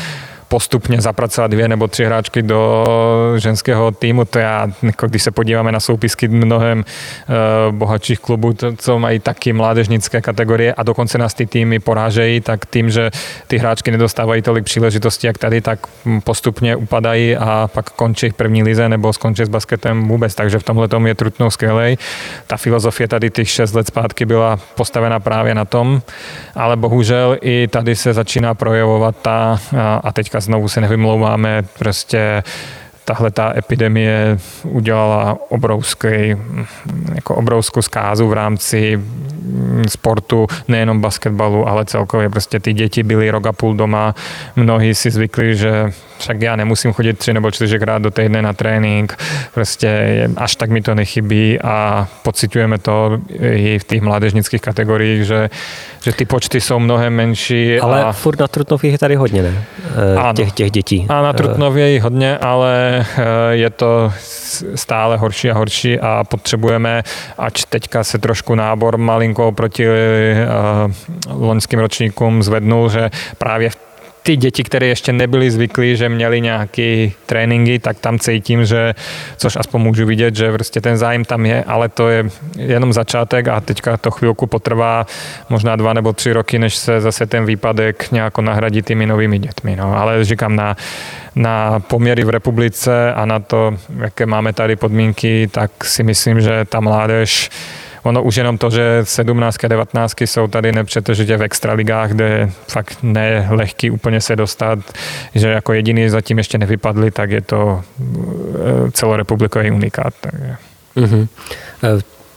postupně 0.51 1.01
zapracovat 1.01 1.51
dvě 1.51 1.67
nebo 1.67 1.87
tři 1.87 2.05
hráčky 2.05 2.41
do 2.41 2.85
ženského 3.37 3.91
týmu. 3.91 4.25
To 4.25 4.39
já, 4.39 4.67
jako 4.83 5.07
když 5.07 5.23
se 5.23 5.31
podíváme 5.31 5.71
na 5.71 5.79
soupisky 5.79 6.27
mnohem 6.27 6.83
uh, 6.83 7.75
bohatších 7.75 8.19
klubů, 8.19 8.53
to, 8.53 8.75
co 8.75 8.99
mají 8.99 9.19
taky 9.19 9.53
mládežnické 9.53 10.21
kategorie 10.21 10.73
a 10.73 10.83
dokonce 10.83 11.17
nás 11.17 11.33
ty 11.33 11.45
týmy 11.45 11.79
porážejí, 11.79 12.41
tak 12.41 12.65
tím, 12.65 12.89
že 12.89 13.11
ty 13.47 13.57
hráčky 13.57 13.91
nedostávají 13.91 14.41
tolik 14.41 14.63
příležitostí, 14.63 15.27
jak 15.27 15.37
tady, 15.37 15.61
tak 15.61 15.79
postupně 16.23 16.75
upadají 16.75 17.37
a 17.37 17.69
pak 17.73 17.89
končí 17.89 18.29
v 18.29 18.33
první 18.33 18.63
lize 18.63 18.89
nebo 18.89 19.13
skončí 19.13 19.45
s 19.45 19.49
basketem 19.49 20.07
vůbec. 20.07 20.35
Takže 20.35 20.59
v 20.59 20.63
tomhle 20.63 20.87
tom 20.87 21.07
je 21.07 21.15
Trutnou 21.15 21.49
skvělej. 21.49 21.97
Ta 22.47 22.57
filozofie 22.57 23.07
tady 23.07 23.29
těch 23.29 23.49
šest 23.49 23.73
let 23.73 23.87
zpátky 23.87 24.25
byla 24.25 24.59
postavena 24.75 25.19
právě 25.19 25.55
na 25.55 25.65
tom, 25.65 26.01
ale 26.55 26.75
bohužel 26.77 27.37
i 27.41 27.67
tady 27.67 27.95
se 27.95 28.13
začíná 28.13 28.53
projevovat 28.53 29.15
ta, 29.21 29.59
a 30.03 30.11
teďka 30.11 30.40
znovu 30.41 30.67
se 30.67 30.81
nevymlouváme, 30.81 31.63
prostě 31.79 32.43
tahle 33.05 33.31
ta 33.31 33.53
epidemie 33.57 34.37
udělala 34.63 35.37
obrovský, 35.49 36.35
jako 37.15 37.35
obrovskou 37.35 37.81
zkázu 37.81 38.27
v 38.27 38.33
rámci 38.33 39.01
sportu, 39.87 40.47
nejenom 40.67 41.01
basketbalu, 41.01 41.67
ale 41.67 41.85
celkově 41.85 42.29
prostě 42.29 42.59
ty 42.59 42.73
děti 42.73 43.03
byly 43.03 43.31
rok 43.31 43.47
a 43.47 43.53
půl 43.53 43.75
doma, 43.75 44.15
mnohí 44.55 44.95
si 44.95 45.11
zvykli, 45.11 45.55
že 45.55 45.91
však 46.21 46.41
já 46.41 46.55
nemusím 46.55 46.93
chodit 46.93 47.19
tři 47.19 47.33
nebo 47.33 47.51
čtyřikrát 47.51 48.01
do 48.01 48.11
týdne 48.11 48.41
na 48.41 48.53
trénink, 48.53 49.17
prostě 49.53 49.89
až 50.37 50.55
tak 50.55 50.69
mi 50.69 50.81
to 50.81 50.95
nechybí 50.95 51.61
a 51.61 52.07
pocitujeme 52.23 52.77
to 52.77 53.19
i 53.41 53.79
v 53.79 53.83
těch 53.83 54.01
mládežnických 54.01 54.61
kategoriích, 54.61 55.25
že, 55.25 55.49
že 56.03 56.11
ty 56.11 56.25
počty 56.25 56.61
jsou 56.61 56.79
mnohem 56.79 57.13
menší. 57.13 57.79
Ale 57.79 58.03
a... 58.03 58.11
furt 58.11 58.39
na 58.39 58.47
Trutnově 58.47 58.91
je 58.91 58.97
tady 58.97 59.15
hodně, 59.15 59.41
ne? 59.43 59.63
Eh, 59.95 60.17
ano. 60.17 60.33
Těch, 60.33 60.51
těch 60.51 60.71
dětí. 60.71 61.05
A 61.09 61.21
na 61.21 61.29
eh. 61.29 61.33
Trutnově 61.33 61.89
je 61.89 62.01
hodně, 62.01 62.37
ale 62.37 63.05
eh, 63.17 63.23
je 63.51 63.69
to 63.69 64.13
stále 64.75 65.17
horší 65.17 65.51
a 65.51 65.53
horší 65.53 65.99
a 65.99 66.23
potřebujeme, 66.23 67.03
ač 67.37 67.63
teďka 67.69 68.03
se 68.03 68.17
trošku 68.17 68.55
nábor 68.55 68.97
malinko 68.97 69.30
oproti 69.39 69.87
loňským 71.29 71.79
ročníkům 71.79 72.43
zvednul, 72.43 72.89
že 72.89 73.09
právě 73.37 73.69
v 73.69 73.75
ty 74.23 74.35
děti, 74.35 74.63
které 74.63 74.85
ještě 74.85 75.13
nebyly 75.13 75.51
zvyklí, 75.51 75.97
že 75.97 76.09
měli 76.09 76.41
nějaké 76.41 77.09
tréninky, 77.25 77.79
tak 77.79 77.99
tam 77.99 78.19
cítím, 78.19 78.65
že, 78.65 78.93
což 79.37 79.55
aspoň 79.55 79.81
můžu 79.81 80.05
vidět, 80.05 80.35
že 80.35 80.51
prostě 80.51 80.81
ten 80.81 80.97
zájem 80.97 81.25
tam 81.25 81.45
je, 81.45 81.63
ale 81.63 81.89
to 81.89 82.09
je 82.09 82.25
jenom 82.57 82.93
začátek 82.93 83.47
a 83.47 83.59
teďka 83.59 83.97
to 83.97 84.11
chvilku 84.11 84.47
potrvá 84.47 85.05
možná 85.49 85.75
dva 85.75 85.93
nebo 85.93 86.13
tři 86.13 86.33
roky, 86.33 86.59
než 86.59 86.75
se 86.75 87.01
zase 87.01 87.25
ten 87.25 87.45
výpadek 87.45 88.11
nějak 88.11 88.39
nahradí 88.39 88.81
těmi 88.81 89.05
novými 89.05 89.39
dětmi. 89.39 89.75
No. 89.75 89.97
Ale 89.97 90.25
říkám, 90.25 90.55
na, 90.55 90.77
na 91.35 91.79
poměry 91.79 92.23
v 92.23 92.29
republice 92.29 93.13
a 93.13 93.25
na 93.25 93.39
to, 93.39 93.77
jaké 93.97 94.25
máme 94.25 94.53
tady 94.53 94.75
podmínky, 94.75 95.49
tak 95.51 95.83
si 95.83 96.03
myslím, 96.03 96.41
že 96.41 96.65
ta 96.65 96.79
mládež 96.79 97.49
ono 98.03 98.23
už 98.23 98.35
jenom 98.35 98.57
to, 98.57 98.69
že 98.69 99.01
17 99.03 99.63
a 99.63 99.67
19 99.67 100.21
jsou 100.21 100.47
tady 100.47 100.71
nepřetržitě 100.71 101.37
v 101.37 101.41
extraligách, 101.41 102.11
kde 102.11 102.51
fakt 102.67 102.97
nelehký 103.03 103.91
úplně 103.91 104.21
se 104.21 104.35
dostat, 104.35 104.79
že 105.35 105.47
jako 105.47 105.73
jediný 105.73 106.09
zatím 106.09 106.37
ještě 106.37 106.57
nevypadli, 106.57 107.11
tak 107.11 107.31
je 107.31 107.41
to 107.41 107.81
eh, 108.01 108.91
celorepublikový 108.91 109.71
unikát. 109.71 110.13
Takže. 110.21 110.55
Mm-hmm. 110.97 111.27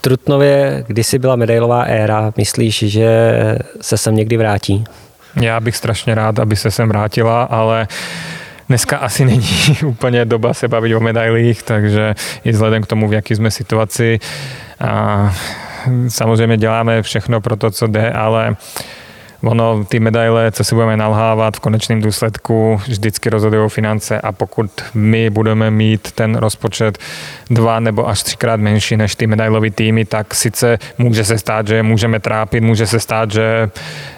Trutnově 0.00 0.85
kdysi 0.87 1.18
byla 1.18 1.37
medailová 1.37 1.83
éra, 1.83 2.33
myslíš, 2.37 2.79
že 2.79 3.09
se 3.81 3.98
sem 3.98 4.16
někdy 4.16 4.37
vrátí? 4.37 4.85
Já 5.40 5.61
bych 5.61 5.77
strašně 5.77 6.14
rád, 6.14 6.38
aby 6.38 6.57
se 6.57 6.70
sem 6.70 6.88
vrátila, 6.88 7.42
ale 7.42 7.88
dneska 8.68 8.96
asi 8.96 9.24
není 9.24 9.48
úplně 9.87 10.24
doba 10.24 10.55
se 10.55 10.68
bavit 10.68 10.94
o 10.94 11.00
medailích, 11.00 11.62
takže 11.62 12.14
i 12.44 12.53
vzhledem 12.53 12.83
k 12.83 12.87
tomu, 12.87 13.09
v 13.09 13.12
jaký 13.12 13.35
jsme 13.35 13.50
situaci, 13.50 14.20
a 14.81 15.35
samozřejmě 16.09 16.57
děláme 16.57 17.03
všechno 17.03 17.40
pro 17.40 17.57
to, 17.57 17.70
co 17.70 17.87
jde, 17.87 18.11
ale 18.11 18.57
ono, 19.47 19.85
ty 19.85 20.01
medaile, 20.01 20.53
co 20.53 20.65
si 20.65 20.75
budeme 20.75 20.97
nalhávat, 20.97 21.57
v 21.57 21.61
konečném 21.61 22.01
důsledku 22.01 22.81
vždycky 22.87 23.31
rozhodují 23.31 23.71
finance 23.71 24.21
a 24.21 24.33
pokud 24.33 24.71
my 24.95 25.31
budeme 25.31 25.71
mít 25.71 26.13
ten 26.13 26.37
rozpočet 26.37 26.99
dva 27.51 27.81
nebo 27.81 28.09
až 28.09 28.23
třikrát 28.23 28.61
menší 28.61 28.97
než 28.97 29.15
ty 29.15 29.27
medailový 29.27 29.71
týmy, 29.71 30.05
tak 30.05 30.35
sice 30.35 30.79
může 30.99 31.25
se 31.25 31.39
stát, 31.39 31.69
že 31.69 31.83
můžeme 31.83 32.21
trápit, 32.21 32.63
může 32.63 32.87
se 32.87 33.01
stát, 33.01 33.31
že 33.31 33.71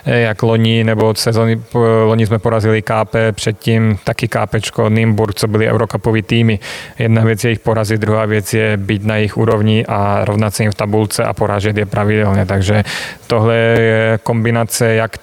eh, 0.05 0.21
jak 0.21 0.43
loni 0.43 0.85
nebo 0.85 1.15
sezóny, 1.15 1.61
loni 2.05 2.27
jsme 2.27 2.39
porazili 2.39 2.83
KP, 2.83 3.15
předtím 3.33 3.99
taky 4.05 4.29
KPčko, 4.29 4.89
Nimburg, 4.89 5.35
co 5.35 5.49
byli 5.49 5.69
eurokapoví 5.69 6.23
týmy. 6.23 6.59
Jedna 6.99 7.23
věc 7.23 7.45
je 7.45 7.51
jich 7.51 7.59
porazit, 7.59 8.01
druhá 8.01 8.27
věc 8.27 8.55
je 8.55 8.77
být 8.77 9.05
na 9.05 9.17
jejich 9.17 9.37
úrovni 9.37 9.87
a 9.87 10.25
rovnat 10.25 10.55
se 10.55 10.63
jim 10.63 10.73
v 10.73 10.75
tabulce 10.75 11.25
a 11.25 11.33
porážet 11.33 11.77
je 11.77 11.87
pravidelně. 11.87 12.47
Takže 12.47 12.85
tohle 13.27 13.57
je 13.57 14.19
kombinace 14.23 14.95
jak 14.95 15.16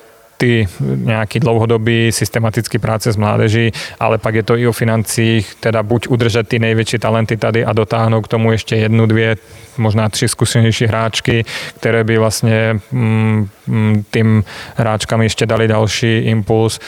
ty 0.44 0.68
nějaký 0.96 1.40
dlouhodobý 1.40 2.12
systematický 2.12 2.80
práce 2.80 3.12
s 3.12 3.16
mládeží, 3.16 3.72
ale 4.00 4.18
pak 4.18 4.36
je 4.36 4.44
to 4.44 4.58
i 4.58 4.68
o 4.68 4.72
financích, 4.72 5.56
teda 5.60 5.84
buď 5.84 6.08
udržet 6.08 6.48
ty 6.48 6.60
největší 6.60 7.00
talenty 7.00 7.38
tady 7.38 7.66
a 7.66 7.74
dotáhnout 7.74 8.22
k 8.22 8.28
tomu 8.28 8.52
ještě 8.52 8.76
jednu, 8.76 9.06
dvě, 9.06 9.36
možná 9.78 10.10
tři 10.10 10.28
zkušenější 10.28 10.86
hráčky, 10.86 11.46
které 11.80 12.04
by 12.04 12.18
vlastně 12.18 12.80
mm, 12.92 13.48
mm, 13.68 14.04
tím 14.12 14.44
hráčkám 14.76 15.22
ještě 15.22 15.46
dali 15.46 15.68
další 15.68 16.18
impuls 16.18 16.80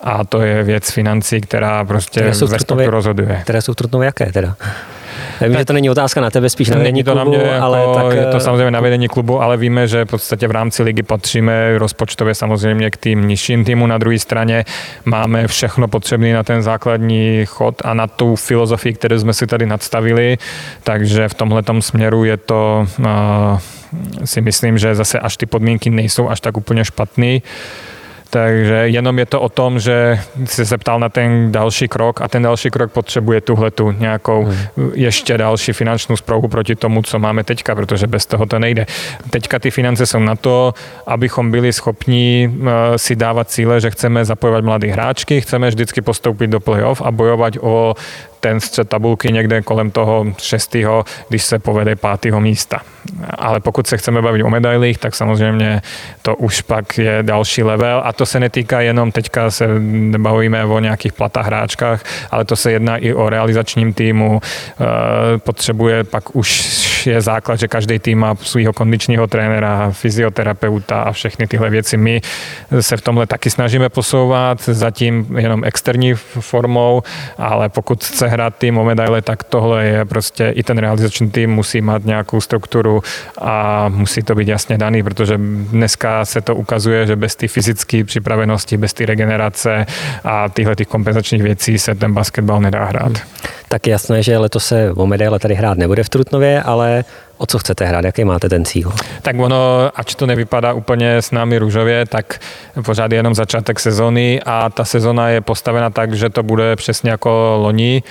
a 0.00 0.24
to 0.24 0.40
je 0.40 0.62
věc 0.62 0.90
financí, 0.90 1.40
která 1.40 1.84
prostě 1.84 2.20
ve 2.20 2.34
sportu 2.34 2.90
rozhoduje. 2.90 3.40
Které 3.42 3.62
jsou 3.62 3.74
v 3.98 4.02
jaké 4.02 4.32
teda? 4.32 4.56
Vím, 5.40 5.52
tak, 5.52 5.58
že 5.60 5.64
to 5.64 5.72
není 5.72 5.90
otázka 5.90 6.20
na 6.20 6.30
tebe, 6.30 6.50
spíš 6.50 6.68
na 6.68 6.78
vedení 6.78 7.04
klubu, 7.04 7.18
na 7.18 7.24
mě, 7.24 7.38
jako, 7.38 7.64
ale 7.64 7.80
tak... 7.94 8.16
Je 8.16 8.26
to 8.26 8.36
eh, 8.36 8.40
samozřejmě 8.40 8.70
na 8.70 8.80
vedení 8.80 9.08
klubu, 9.08 9.42
ale 9.42 9.56
víme, 9.56 9.88
že 9.88 10.04
v 10.04 10.08
podstatě 10.08 10.48
v 10.48 10.50
rámci 10.50 10.82
ligy 10.82 11.02
patříme 11.02 11.78
rozpočtově 11.78 12.34
samozřejmě 12.34 12.90
k 12.90 12.96
tým 12.96 13.28
nižším 13.28 13.64
týmu. 13.64 13.86
Na 13.86 13.98
druhé 13.98 14.18
straně 14.18 14.64
máme 15.04 15.46
všechno 15.46 15.88
potřebné 15.88 16.34
na 16.34 16.42
ten 16.42 16.62
základní 16.62 17.46
chod 17.46 17.82
a 17.84 17.94
na 17.94 18.06
tu 18.06 18.36
filozofii, 18.36 18.94
kterou 18.94 19.18
jsme 19.18 19.34
si 19.34 19.46
tady 19.46 19.66
nadstavili, 19.66 20.38
takže 20.82 21.28
v 21.28 21.34
tomhle 21.34 21.62
směru 21.80 22.24
je 22.24 22.36
to 22.36 22.86
uh, 22.98 23.06
si 24.24 24.40
myslím, 24.40 24.78
že 24.78 24.94
zase 24.94 25.18
až 25.18 25.36
ty 25.36 25.46
podmínky 25.46 25.90
nejsou 25.90 26.28
až 26.28 26.40
tak 26.40 26.56
úplně 26.56 26.84
špatný. 26.84 27.42
Takže 28.30 28.74
jenom 28.74 29.18
je 29.18 29.26
to 29.26 29.40
o 29.40 29.48
tom, 29.48 29.80
že 29.80 30.20
se 30.44 30.78
ptal 30.78 31.00
na 31.00 31.08
ten 31.08 31.52
další 31.52 31.88
krok 31.88 32.20
a 32.20 32.28
ten 32.28 32.42
další 32.42 32.70
krok 32.70 32.92
potřebuje 32.92 33.40
tuhle 33.40 33.70
tu 33.70 33.90
nějakou 33.90 34.44
hmm. 34.44 34.90
ještě 34.94 35.38
další 35.38 35.72
finančnou 35.72 36.16
zprávu 36.16 36.48
proti 36.48 36.74
tomu, 36.74 37.02
co 37.02 37.18
máme 37.18 37.44
teďka, 37.44 37.74
protože 37.74 38.06
bez 38.06 38.26
toho 38.26 38.46
to 38.46 38.58
nejde. 38.58 38.86
Teďka 39.30 39.58
ty 39.58 39.70
finance 39.70 40.06
jsou 40.06 40.18
na 40.18 40.36
to, 40.36 40.74
abychom 41.06 41.50
byli 41.50 41.72
schopni 41.72 42.50
eh, 42.52 42.98
si 42.98 43.16
dávat 43.16 43.50
cíle, 43.50 43.80
že 43.80 43.90
chceme 43.90 44.24
zapojovat 44.24 44.64
mladé 44.64 44.88
hráčky, 44.88 45.40
chceme 45.40 45.68
vždycky 45.68 46.00
postoupit 46.00 46.46
do 46.46 46.60
playoff 46.60 47.02
a 47.02 47.10
bojovat 47.10 47.54
o 47.60 47.94
ten 48.40 48.60
střed 48.60 48.88
tabulky 48.88 49.32
někde 49.32 49.62
kolem 49.62 49.90
toho 49.90 50.26
šestého, 50.38 51.04
když 51.28 51.44
se 51.44 51.58
povede 51.58 51.96
pátého 51.96 52.40
místa. 52.40 52.80
Ale 53.38 53.60
pokud 53.60 53.86
se 53.86 53.96
chceme 53.96 54.22
bavit 54.22 54.42
o 54.42 54.50
medailích, 54.50 54.98
tak 54.98 55.14
samozřejmě 55.14 55.82
to 56.22 56.36
už 56.36 56.60
pak 56.60 56.98
je 56.98 57.18
další 57.22 57.62
level 57.62 58.02
a 58.04 58.12
to 58.12 58.26
se 58.26 58.40
netýká 58.40 58.80
jenom, 58.80 59.12
teďka 59.12 59.50
se 59.50 59.68
nebavíme 59.78 60.64
o 60.64 60.78
nějakých 60.78 61.12
platách 61.12 61.46
hráčkách, 61.46 62.04
ale 62.30 62.44
to 62.44 62.56
se 62.56 62.72
jedná 62.72 62.96
i 62.96 63.14
o 63.14 63.30
realizačním 63.30 63.92
týmu. 63.94 64.40
Eh, 64.40 64.84
potřebuje 65.38 66.04
pak 66.04 66.36
už 66.36 66.78
je 67.06 67.20
základ, 67.20 67.56
že 67.56 67.68
každý 67.68 67.98
tým 67.98 68.18
má 68.18 68.34
svého 68.34 68.72
kondičního 68.72 69.26
trenéra, 69.26 69.90
fyzioterapeuta 69.90 71.02
a 71.02 71.12
všechny 71.12 71.46
tyhle 71.46 71.70
věci. 71.70 71.96
My 71.96 72.20
se 72.80 72.96
v 72.96 73.00
tomhle 73.00 73.26
taky 73.26 73.50
snažíme 73.50 73.88
posouvat, 73.88 74.62
zatím 74.62 75.26
jenom 75.38 75.64
externí 75.64 76.14
formou, 76.14 77.02
ale 77.38 77.68
pokud 77.68 78.04
chce 78.04 78.28
hrát 78.28 78.54
tým 78.56 78.78
o 78.78 78.84
medaile, 78.84 79.22
tak 79.22 79.44
tohle 79.44 79.84
je 79.84 80.04
prostě 80.04 80.52
i 80.56 80.62
ten 80.62 80.78
realizační 80.78 81.30
tým 81.30 81.50
musí 81.50 81.80
mít 81.80 82.04
nějakou 82.04 82.40
strukturu 82.40 82.97
a 83.40 83.88
musí 83.88 84.22
to 84.22 84.34
být 84.34 84.48
jasně 84.48 84.78
daný, 84.78 85.02
protože 85.02 85.38
dneska 85.38 86.24
se 86.24 86.40
to 86.40 86.54
ukazuje, 86.54 87.06
že 87.06 87.16
bez 87.16 87.36
té 87.36 87.48
fyzické 87.48 88.04
připravenosti, 88.04 88.76
bez 88.76 88.92
té 88.92 89.06
regenerace 89.06 89.86
a 90.24 90.48
tyhle 90.48 90.76
těch 90.76 90.88
kompenzačních 90.88 91.42
věcí 91.42 91.78
se 91.78 91.94
ten 91.94 92.14
basketbal 92.14 92.60
nedá 92.60 92.84
hrát. 92.84 93.12
Tak 93.68 93.86
jasné, 93.86 94.22
že 94.22 94.38
letos 94.38 94.66
se 94.66 94.92
o 94.92 95.06
medaile 95.06 95.38
tady 95.38 95.54
hrát 95.54 95.78
nebude 95.78 96.04
v 96.04 96.08
Trutnově, 96.08 96.62
ale 96.62 97.04
o 97.38 97.46
co 97.46 97.58
chcete 97.58 97.84
hrát, 97.84 98.04
jaký 98.04 98.24
máte 98.24 98.48
ten 98.48 98.64
cíl? 98.64 98.92
Tak 99.22 99.38
ono, 99.38 99.90
ač 99.94 100.14
to 100.14 100.26
nevypadá 100.26 100.72
úplně 100.72 101.16
s 101.16 101.30
námi 101.30 101.58
růžově, 101.58 102.06
tak 102.06 102.40
pořád 102.84 103.12
je 103.12 103.18
jenom 103.18 103.34
začátek 103.34 103.80
sezóny 103.80 104.40
a 104.46 104.70
ta 104.70 104.84
sezóna 104.84 105.28
je 105.28 105.40
postavena 105.40 105.90
tak, 105.90 106.14
že 106.14 106.30
to 106.30 106.42
bude 106.42 106.76
přesně 106.76 107.10
jako 107.10 107.58
loni, 107.62 108.02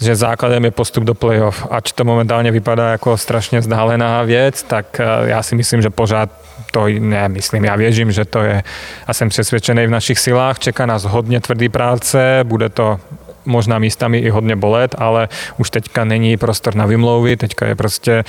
že 0.00 0.16
základem 0.16 0.64
je 0.64 0.70
postup 0.70 1.04
do 1.04 1.14
playoff. 1.14 1.66
Ač 1.70 1.92
to 1.92 2.04
momentálně 2.04 2.50
vypadá 2.50 2.90
jako 2.90 3.16
strašně 3.16 3.60
vzdálená 3.60 4.22
věc, 4.22 4.62
tak 4.62 5.00
eh, 5.00 5.04
já 5.28 5.42
si 5.42 5.54
myslím, 5.54 5.82
že 5.82 5.90
pořád 5.90 6.30
to 6.72 6.86
ne, 6.98 7.28
myslím, 7.28 7.64
já 7.64 7.76
věřím, 7.76 8.12
že 8.12 8.24
to 8.24 8.42
je 8.42 8.62
a 9.06 9.14
jsem 9.14 9.28
přesvědčený 9.28 9.86
v 9.86 9.90
našich 9.90 10.18
silách. 10.18 10.58
Čeká 10.58 10.86
nás 10.86 11.04
hodně 11.04 11.40
tvrdý 11.40 11.68
práce, 11.68 12.40
bude 12.42 12.68
to 12.68 13.00
možná 13.48 13.78
místami 13.78 14.18
i 14.18 14.30
hodně 14.30 14.56
bolet, 14.56 14.94
ale 14.98 15.28
už 15.58 15.70
teďka 15.70 16.04
není 16.04 16.36
prostor 16.36 16.74
na 16.74 16.86
vymlouvy, 16.86 17.36
teďka 17.36 17.66
je 17.66 17.74
prostě 17.74 18.24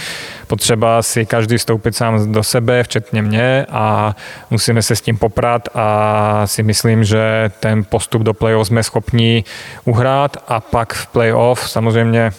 potřeba 0.48 1.02
si 1.02 1.26
každý 1.26 1.58
vstoupit 1.58 1.96
sám 1.96 2.32
do 2.32 2.44
sebe, 2.44 2.84
včetně 2.84 3.22
mě 3.22 3.66
a 3.70 4.16
musíme 4.50 4.82
se 4.82 4.96
s 4.96 5.02
tím 5.02 5.18
poprat 5.18 5.70
a 5.76 6.42
si 6.46 6.64
myslím, 6.64 7.04
že 7.04 7.52
ten 7.60 7.84
postup 7.84 8.22
do 8.22 8.34
play-off 8.34 8.68
jsme 8.68 8.84
schopni 8.84 9.44
uhrát 9.86 10.38
a 10.48 10.60
pak 10.60 10.94
v 10.94 11.08
play-off 11.08 11.70
samozřejmě 11.70 12.32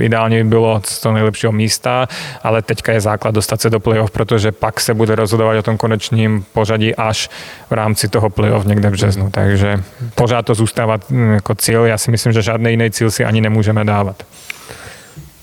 ideálně 0.00 0.44
by 0.44 0.50
bylo 0.50 0.80
z 0.84 1.00
toho 1.00 1.12
nejlepšího 1.12 1.52
místa, 1.52 2.08
ale 2.42 2.62
teďka 2.62 2.92
je 2.92 3.00
základ 3.00 3.34
dostat 3.34 3.60
se 3.60 3.70
do 3.70 3.80
playoff, 3.80 4.10
protože 4.10 4.52
pak 4.52 4.80
se 4.80 4.94
bude 4.94 5.14
rozhodovat 5.14 5.58
o 5.58 5.62
tom 5.62 5.76
konečním 5.76 6.44
pořadí 6.52 6.94
až 6.94 7.30
v 7.70 7.72
rámci 7.72 8.08
toho 8.08 8.30
playoff 8.30 8.64
někde 8.64 8.88
v 8.88 8.92
březnu. 8.92 9.30
Takže 9.30 9.82
pořád 10.14 10.46
to 10.46 10.54
zůstává 10.54 10.98
mm, 11.10 11.32
jako 11.32 11.54
cíl. 11.54 11.84
Já 11.84 11.98
si 11.98 12.10
myslím, 12.10 12.32
že 12.32 12.42
žádný 12.42 12.70
jiný 12.70 12.90
cíl 12.90 13.10
si 13.10 13.24
ani 13.24 13.40
nemůžeme 13.40 13.84
dávat. 13.84 14.22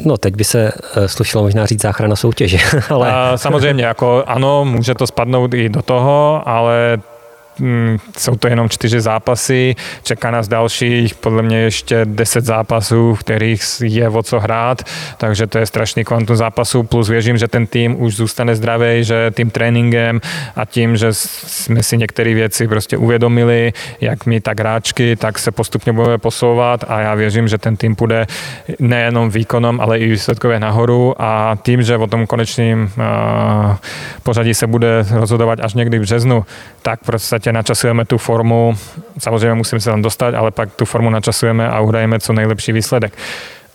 No, 0.06 0.18
teď 0.18 0.36
by 0.36 0.44
se 0.44 0.72
eh, 0.96 1.08
slušilo 1.08 1.44
možná 1.44 1.66
říct 1.66 1.82
záchrana 1.82 2.16
soutěže. 2.16 2.58
Ale... 2.90 3.12
A 3.12 3.38
samozřejmě, 3.38 3.86
jako 3.86 4.24
ano, 4.28 4.66
může 4.66 4.96
to 4.96 5.08
spadnout 5.08 5.54
i 5.54 5.70
do 5.70 5.82
toho, 5.82 6.44
ale 6.46 6.98
jsou 8.18 8.36
to 8.36 8.48
jenom 8.48 8.70
čtyři 8.70 9.02
zápasy, 9.02 9.76
čeká 10.04 10.32
nás 10.32 10.48
dalších 10.48 11.16
podle 11.16 11.44
mě 11.44 11.58
ještě 11.58 12.06
deset 12.06 12.46
zápasů, 12.46 13.16
v 13.16 13.20
kterých 13.20 13.64
je 13.84 14.10
o 14.10 14.24
co 14.24 14.40
hrát, 14.40 14.84
takže 15.18 15.48
to 15.48 15.58
je 15.58 15.66
strašný 15.66 16.04
kvantum 16.04 16.36
zápasů, 16.36 16.84
plus 16.84 17.10
věřím, 17.10 17.38
že 17.38 17.48
ten 17.48 17.68
tým 17.68 18.02
už 18.02 18.16
zůstane 18.16 18.56
zdravý, 18.56 19.04
že 19.04 19.32
tím 19.36 19.50
tréninkem 19.50 20.22
a 20.56 20.66
tím, 20.66 20.98
že 20.98 21.08
jsme 21.14 21.84
si 21.84 21.98
některé 21.98 22.34
věci 22.34 22.68
prostě 22.68 22.98
uvědomili, 22.98 23.74
jak 24.02 24.26
my 24.26 24.42
tak 24.42 24.60
hráčky, 24.60 25.16
tak 25.16 25.40
se 25.40 25.52
postupně 25.52 25.94
budeme 25.94 26.18
posouvat 26.18 26.86
a 26.88 27.00
já 27.00 27.16
věřím, 27.16 27.48
že 27.48 27.58
ten 27.58 27.78
tým 27.78 27.96
půjde 27.96 28.28
nejenom 28.80 29.30
výkonom, 29.30 29.82
ale 29.82 30.00
i 30.00 30.08
výsledkově 30.08 30.60
nahoru 30.60 31.16
a 31.22 31.58
tím, 31.64 31.84
že 31.84 31.98
o 31.98 32.08
tom 32.08 32.28
konečným 32.28 32.92
uh, 32.98 33.76
pořadí 34.24 34.54
se 34.54 34.68
bude 34.68 35.06
rozhodovat 35.12 35.60
až 35.60 35.74
někdy 35.74 36.00
v 36.00 36.02
březnu, 36.02 36.46
tak 36.82 37.00
prostě 37.06 37.41
načasujeme 37.50 38.06
tu 38.06 38.18
formu, 38.18 38.78
samozřejmě 39.20 39.54
musíme 39.54 39.80
se 39.82 39.90
tam 39.90 40.02
dostat, 40.02 40.36
ale 40.36 40.52
pak 40.52 40.76
tu 40.76 40.86
formu 40.86 41.10
načasujeme 41.10 41.70
a 41.70 41.80
uhrajeme 41.80 42.20
co 42.20 42.34
nejlepší 42.34 42.72
výsledek. 42.72 43.14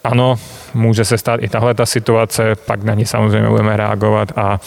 Ano, 0.05 0.39
může 0.75 1.05
se 1.05 1.19
stát 1.19 1.43
i 1.43 1.49
tahle 1.49 1.75
ta 1.75 1.87
situace, 1.87 2.55
pak 2.55 2.83
na 2.83 2.95
ní 2.95 3.07
samozřejmě 3.07 3.49
budeme 3.49 3.77
reagovat 3.77 4.33
a 4.37 4.61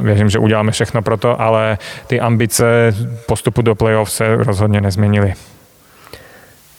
věřím, 0.00 0.30
že 0.30 0.38
uděláme 0.38 0.72
všechno 0.72 1.02
pro 1.02 1.16
to, 1.16 1.40
ale 1.40 1.78
ty 2.06 2.20
ambice 2.20 2.94
postupu 3.26 3.62
do 3.62 3.74
playoff 3.74 4.10
se 4.10 4.36
rozhodně 4.36 4.80
nezměnily. 4.80 5.34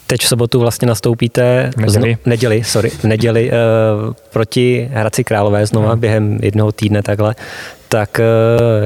Teď 0.06 0.20
v 0.20 0.28
sobotu 0.28 0.60
vlastně 0.60 0.88
nastoupíte 0.88 1.70
neděli, 1.76 2.12
zno, 2.14 2.22
neděli, 2.26 2.64
sorry, 2.64 2.90
neděli 3.04 3.50
uh, 3.50 4.14
proti 4.32 4.90
Hradci 4.92 5.24
Králové 5.24 5.66
znova 5.66 5.88
no. 5.88 5.96
během 5.96 6.38
jednoho 6.42 6.72
týdne 6.72 7.02
takhle 7.02 7.34
tak 7.94 8.20
eh, 8.20 8.24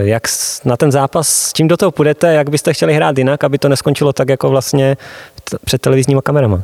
jak 0.01 0.23
na 0.65 0.77
ten 0.77 0.93
zápas, 0.93 1.29
s 1.29 1.53
čím 1.53 1.69
do 1.69 1.77
toho 1.77 1.91
půjdete, 1.91 2.35
jak 2.35 2.51
byste 2.51 2.73
chtěli 2.73 2.95
hrát 2.95 3.19
jinak, 3.19 3.45
aby 3.45 3.59
to 3.59 3.69
neskončilo 3.69 4.13
tak 4.13 4.29
jako 4.29 4.51
vlastně 4.51 4.97
před 5.65 5.81
televizníma 5.81 6.23
kamerama? 6.23 6.63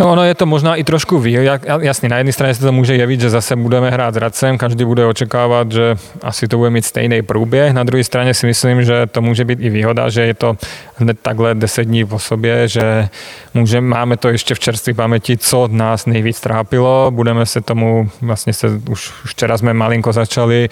No, 0.00 0.12
ono 0.12 0.24
je 0.24 0.34
to 0.34 0.46
možná 0.46 0.76
i 0.76 0.84
trošku 0.84 1.18
vý. 1.18 1.32
Jasně, 1.80 2.08
na 2.08 2.18
jedné 2.18 2.32
straně 2.32 2.54
se 2.54 2.60
to 2.60 2.72
může 2.72 2.96
jevit, 2.96 3.20
že 3.20 3.30
zase 3.30 3.56
budeme 3.56 3.90
hrát 3.90 4.14
s 4.14 4.16
Radcem, 4.16 4.58
každý 4.58 4.84
bude 4.84 5.06
očekávat, 5.06 5.72
že 5.72 5.96
asi 6.22 6.48
to 6.48 6.56
bude 6.56 6.70
mít 6.70 6.84
stejný 6.84 7.22
průběh. 7.22 7.72
Na 7.72 7.84
druhé 7.84 8.04
straně 8.04 8.34
si 8.34 8.46
myslím, 8.46 8.82
že 8.82 9.06
to 9.06 9.20
může 9.20 9.44
být 9.44 9.58
i 9.60 9.70
výhoda, 9.70 10.08
že 10.08 10.22
je 10.22 10.34
to 10.34 10.56
hned 10.98 11.18
takhle 11.22 11.54
deset 11.54 11.84
dní 11.84 12.04
po 12.04 12.18
sobě, 12.18 12.68
že 12.68 13.08
můžeme, 13.54 13.88
máme 13.88 14.16
to 14.16 14.28
ještě 14.28 14.54
v 14.54 14.58
čerstvé 14.58 14.94
paměti, 14.94 15.36
co 15.36 15.68
nás 15.72 16.06
nejvíc 16.06 16.40
trápilo. 16.40 17.10
Budeme 17.10 17.46
se 17.46 17.60
tomu, 17.60 18.10
vlastně 18.22 18.52
se, 18.52 18.68
už 18.90 19.12
včera 19.24 19.58
jsme 19.58 19.74
malinko 19.74 20.12
začali, 20.12 20.68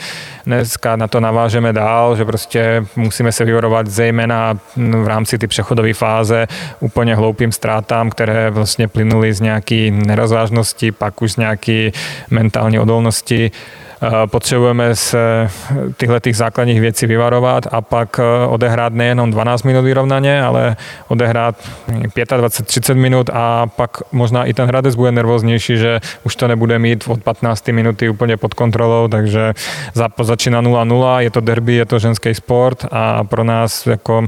dneska 0.47 0.97
na 0.97 1.09
to 1.09 1.21
navážeme 1.21 1.73
dál, 1.73 2.17
že 2.17 2.25
prostě 2.25 2.87
musíme 2.97 3.33
se 3.33 3.45
vyvarovat 3.45 3.87
zejména 3.87 4.59
v 4.77 5.09
rámci 5.09 5.39
ty 5.39 5.47
přechodové 5.47 5.95
fáze 5.95 6.47
úplně 6.81 7.15
hloupým 7.15 7.53
ztrátám, 7.53 8.11
které 8.11 8.51
vlastně 8.51 8.89
plynuly 8.89 9.35
z 9.35 9.41
nějaký 9.41 9.91
nerozvážnosti, 9.91 10.93
pak 10.93 11.23
už 11.23 11.33
z 11.33 11.37
nějaký 11.37 11.93
mentální 12.31 12.79
odolnosti. 12.79 13.51
Eh, 14.03 14.27
potřebujeme 14.27 14.97
se 14.97 15.49
tyhle 15.97 16.21
těch 16.21 16.37
základních 16.37 16.81
věcí 16.81 17.07
vyvarovat 17.07 17.67
a 17.71 17.81
pak 17.81 18.21
eh, 18.21 18.47
odehrát 18.47 18.93
nejenom 18.93 19.31
12 19.31 19.63
minut 19.63 19.83
vyrovnaně, 19.83 20.43
ale 20.43 20.77
odehrát 21.09 21.55
25-30 21.89 22.95
minut 22.95 23.31
a 23.33 23.67
pak 23.67 23.91
možná 24.13 24.45
i 24.45 24.55
ten 24.55 24.69
hradec 24.69 24.95
bude 24.95 25.13
nervóznější, 25.13 25.77
že 25.77 26.01
už 26.25 26.37
to 26.37 26.49
nebude 26.49 26.79
mít 26.79 27.05
od 27.09 27.23
15 27.23 27.69
minuty 27.69 28.09
úplně 28.09 28.37
pod 28.37 28.55
kontrolou, 28.55 29.09
takže 29.09 29.55
začíná 30.21 30.63
0-0, 30.63 31.19
je 31.19 31.31
to 31.31 31.41
derby, 31.41 31.75
je 31.75 31.85
to 31.87 31.99
ženský 31.99 32.35
sport 32.35 32.85
a 32.91 33.25
pro 33.25 33.45
nás 33.45 33.87
jako 33.87 34.25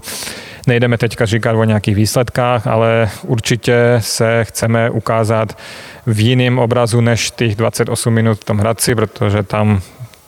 nejdeme 0.68 0.98
teďka 0.98 1.26
říkat 1.26 1.56
o 1.56 1.64
nějakých 1.64 1.94
výsledkách, 1.94 2.66
ale 2.66 3.10
určitě 3.22 3.96
se 3.98 4.44
chceme 4.44 4.90
ukázat 4.90 5.58
v 6.06 6.20
jiném 6.20 6.58
obrazu 6.58 7.00
než 7.00 7.30
těch 7.30 7.54
28 7.56 8.14
minut 8.14 8.40
v 8.40 8.44
tom 8.44 8.58
Hradci, 8.58 8.94
protože 8.94 9.42
tam 9.42 9.80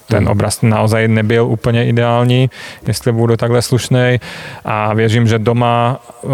ten 0.06 0.18
hmm. 0.18 0.28
obraz 0.28 0.62
naozaj 0.62 1.08
nebyl 1.08 1.46
úplně 1.46 1.86
ideální, 1.86 2.50
jestli 2.86 3.12
budu 3.12 3.36
takhle 3.36 3.62
slušný. 3.62 4.20
A 4.64 4.94
věřím, 4.94 5.26
že 5.26 5.38
doma 5.38 6.00
uh, 6.22 6.30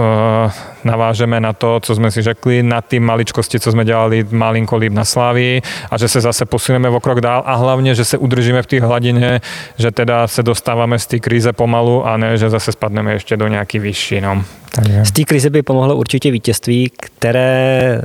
navážeme 0.86 1.40
na 1.40 1.52
to, 1.52 1.80
co 1.80 1.94
jsme 1.94 2.10
si 2.10 2.22
řekli, 2.22 2.62
na 2.62 2.80
ty 2.80 3.00
maličkosti, 3.00 3.60
co 3.60 3.72
jsme 3.72 3.84
dělali 3.84 4.26
malinko 4.30 4.76
líp 4.76 4.92
na 4.92 5.04
Slávii 5.04 5.62
a 5.90 5.98
že 5.98 6.08
se 6.08 6.20
zase 6.20 6.44
posuneme 6.44 6.88
o 6.88 7.00
krok 7.00 7.20
dál 7.20 7.42
a 7.46 7.54
hlavně, 7.54 7.94
že 7.94 8.04
se 8.04 8.18
udržíme 8.18 8.62
v 8.62 8.66
té 8.66 8.80
hladině, 8.80 9.40
že 9.78 9.90
teda 9.90 10.28
se 10.28 10.42
dostáváme 10.42 10.98
z 10.98 11.06
té 11.06 11.18
krize 11.18 11.52
pomalu 11.52 12.06
a 12.06 12.16
ne, 12.16 12.38
že 12.38 12.50
zase 12.50 12.72
spadneme 12.72 13.12
ještě 13.12 13.36
do 13.36 13.48
nějaký 13.48 13.78
vyšší. 13.78 14.20
No. 14.20 14.44
Takže... 14.76 15.04
Z 15.04 15.12
té 15.12 15.24
krize 15.24 15.50
by 15.50 15.62
pomohlo 15.62 15.96
určitě 15.96 16.30
vítězství, 16.30 16.92
které 17.00 18.00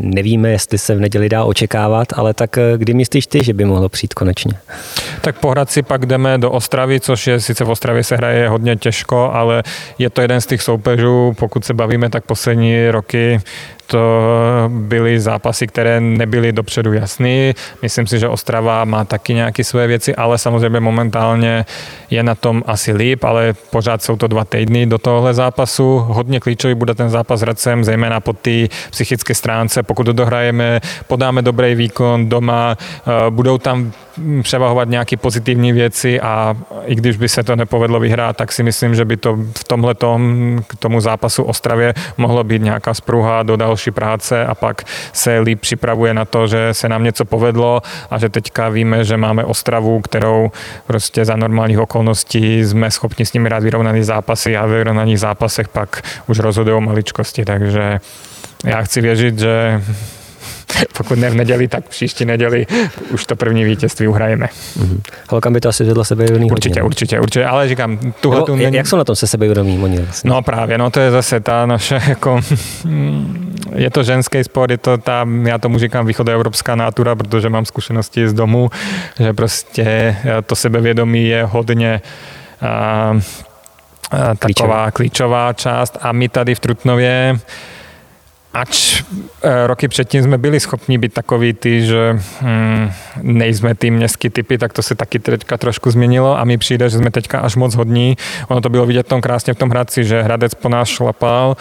nevíme, 0.00 0.50
jestli 0.50 0.78
se 0.78 0.94
v 0.94 1.00
neděli 1.00 1.28
dá 1.28 1.44
očekávat, 1.44 2.08
ale 2.16 2.34
tak 2.34 2.58
eh, 2.58 2.62
kdy 2.76 2.94
myslíš 2.94 3.26
ty, 3.26 3.44
že 3.44 3.52
by 3.54 3.64
mohlo 3.64 3.88
přijít 3.88 4.14
konečně? 4.14 4.52
Tak 5.20 5.38
pohrad 5.38 5.70
si 5.70 5.82
pak 5.82 6.06
jdeme 6.06 6.38
do 6.38 6.50
Ostravy, 6.50 7.00
což 7.00 7.26
je 7.26 7.40
sice 7.40 7.64
v 7.64 7.70
Ostravě 7.70 8.04
se 8.04 8.16
hraje 8.16 8.48
hodně 8.48 8.76
těžko, 8.76 9.30
ale 9.32 9.62
je 9.98 10.10
to 10.10 10.20
jeden 10.20 10.40
z 10.40 10.46
těch 10.46 10.62
soupeřů, 10.62 11.32
pokud 11.38 11.64
se 11.64 11.74
bavíme, 11.74 12.09
tak 12.10 12.24
poslední 12.24 12.90
roky 12.90 13.40
byly 14.68 15.20
zápasy, 15.20 15.66
které 15.66 16.00
nebyly 16.00 16.52
dopředu 16.52 16.92
jasný. 16.92 17.52
Myslím 17.82 18.06
si, 18.06 18.18
že 18.18 18.28
Ostrava 18.28 18.84
má 18.84 19.04
taky 19.04 19.34
nějaké 19.34 19.64
své 19.64 19.86
věci, 19.86 20.14
ale 20.14 20.38
samozřejmě 20.38 20.80
momentálně 20.80 21.64
je 22.10 22.22
na 22.22 22.34
tom 22.34 22.62
asi 22.66 22.92
líp, 22.92 23.24
ale 23.24 23.54
pořád 23.70 24.02
jsou 24.02 24.16
to 24.16 24.26
dva 24.26 24.44
týdny 24.44 24.86
do 24.86 24.98
tohle 24.98 25.34
zápasu. 25.34 25.98
Hodně 25.98 26.40
klíčový 26.40 26.74
bude 26.74 26.94
ten 26.94 27.10
zápas 27.10 27.40
s 27.40 27.42
Hradcem, 27.42 27.84
zejména 27.84 28.20
po 28.20 28.32
té 28.32 28.66
psychické 28.90 29.34
stránce. 29.34 29.82
Pokud 29.82 30.04
to 30.04 30.12
dohrajeme, 30.12 30.80
podáme 31.06 31.42
dobrý 31.42 31.74
výkon 31.74 32.28
doma, 32.28 32.76
eh, 32.78 33.30
budou 33.30 33.58
tam 33.58 33.92
převahovat 34.42 34.88
nějaké 34.88 35.16
pozitivní 35.16 35.72
věci 35.72 36.20
a 36.20 36.56
i 36.84 36.94
když 36.94 37.16
by 37.16 37.28
se 37.28 37.42
to 37.42 37.56
nepovedlo 37.56 38.00
vyhrát, 38.00 38.36
tak 38.36 38.52
si 38.52 38.62
myslím, 38.62 38.94
že 38.94 39.04
by 39.04 39.16
to 39.16 39.38
v 39.58 39.64
tomhle 39.64 39.94
k 40.66 40.76
tomu 40.78 41.00
zápasu 41.00 41.42
Ostravě 41.42 41.94
mohlo 42.16 42.44
být 42.44 42.62
nějaká 42.62 42.94
spruha 42.94 43.42
do 43.42 43.56
další 43.80 43.90
práce 43.90 44.46
a 44.46 44.54
pak 44.54 44.82
se 45.12 45.38
líp 45.38 45.60
připravuje 45.60 46.14
na 46.14 46.24
to, 46.24 46.46
že 46.46 46.74
se 46.74 46.88
nám 46.88 47.04
něco 47.04 47.24
povedlo 47.24 47.82
a 48.10 48.18
že 48.18 48.28
teďka 48.28 48.68
víme, 48.68 49.04
že 49.04 49.16
máme 49.16 49.44
Ostravu, 49.44 50.00
kterou 50.00 50.50
prostě 50.86 51.24
za 51.24 51.36
normálních 51.36 51.78
okolností 51.78 52.64
jsme 52.64 52.90
schopni 52.90 53.26
s 53.26 53.32
nimi 53.32 53.48
rád 53.48 53.62
vyrovnaný 53.62 54.02
zápasy 54.02 54.56
a 54.56 54.66
vyrovnaných 54.66 55.20
zápasech 55.20 55.68
pak 55.68 56.02
už 56.26 56.38
rozhodují 56.38 56.82
maličkosti, 56.82 57.44
takže 57.44 58.00
já 58.64 58.82
chci 58.82 59.00
věřit, 59.00 59.38
že 59.38 59.82
pokud 60.98 61.18
ne 61.18 61.30
v 61.30 61.34
neděli, 61.34 61.68
tak 61.68 61.88
příští 61.88 62.24
neděli 62.24 62.66
už 63.10 63.24
to 63.24 63.36
první 63.36 63.64
vítězství 63.64 64.08
uhrajeme. 64.08 64.46
Mm-hmm. 64.46 65.00
Holkám 65.30 65.52
by 65.52 65.60
to 65.60 65.68
asi 65.68 65.84
vedlo 65.84 66.04
sebevědomí 66.04 66.50
Určitě, 66.50 66.80
hodně, 66.80 66.82
určitě, 66.82 67.20
určitě, 67.20 67.44
ale 67.44 67.68
říkám, 67.68 67.98
tuhle 68.20 68.42
tu... 68.42 68.56
Jak 68.56 68.86
jsou 68.86 68.96
na 68.96 69.04
tom 69.04 69.16
se 69.16 69.26
sebevědomí 69.26 69.78
oni 69.84 69.98
vlastně? 69.98 70.30
No 70.30 70.42
právě, 70.42 70.78
no 70.78 70.90
to 70.90 71.00
je 71.00 71.10
zase 71.10 71.40
ta 71.40 71.66
naše 71.66 72.02
jako... 72.08 72.40
Je 73.74 73.90
to 73.90 74.02
ženský 74.02 74.44
sport, 74.44 74.70
je 74.70 74.78
to 74.78 74.98
ta, 74.98 75.26
já 75.42 75.58
tomu 75.58 75.78
říkám 75.78 76.06
východoevropská 76.06 76.74
natura, 76.74 77.14
protože 77.14 77.48
mám 77.48 77.64
zkušenosti 77.64 78.28
z 78.28 78.32
domu, 78.32 78.70
že 79.18 79.32
prostě 79.32 80.16
to 80.46 80.56
sebevědomí 80.56 81.28
je 81.28 81.44
hodně 81.44 82.00
a, 82.60 82.68
a, 84.10 84.34
taková 84.34 84.90
klíčová 84.90 85.52
část 85.52 85.98
a 86.00 86.12
my 86.12 86.28
tady 86.28 86.54
v 86.54 86.60
Trutnově 86.60 87.38
Ač 88.54 89.02
eh, 89.42 89.66
roky 89.66 89.88
předtím 89.88 90.22
jsme 90.22 90.38
byli 90.38 90.60
schopni 90.60 90.98
být 90.98 91.12
takový 91.12 91.52
ty, 91.52 91.86
že 91.86 92.18
hm, 92.42 92.90
nejsme 93.22 93.74
ty 93.74 93.90
městský 93.90 94.30
typy, 94.30 94.58
tak 94.58 94.72
to 94.72 94.82
se 94.82 94.94
taky 94.94 95.18
teďka 95.18 95.56
trošku 95.56 95.90
změnilo 95.90 96.38
a 96.38 96.44
mi 96.44 96.58
přijde, 96.58 96.90
že 96.90 96.98
jsme 96.98 97.10
teďka 97.10 97.40
až 97.40 97.56
moc 97.56 97.74
hodní. 97.74 98.16
Ono 98.48 98.60
to 98.60 98.68
bylo 98.68 98.86
vidět 98.86 99.06
tom 99.06 99.20
krásně 99.20 99.54
v 99.54 99.58
tom 99.58 99.70
Hradci, 99.70 100.04
že 100.04 100.22
Hradec 100.22 100.54
po 100.54 100.68
nás 100.68 100.88
šlapal, 100.88 101.56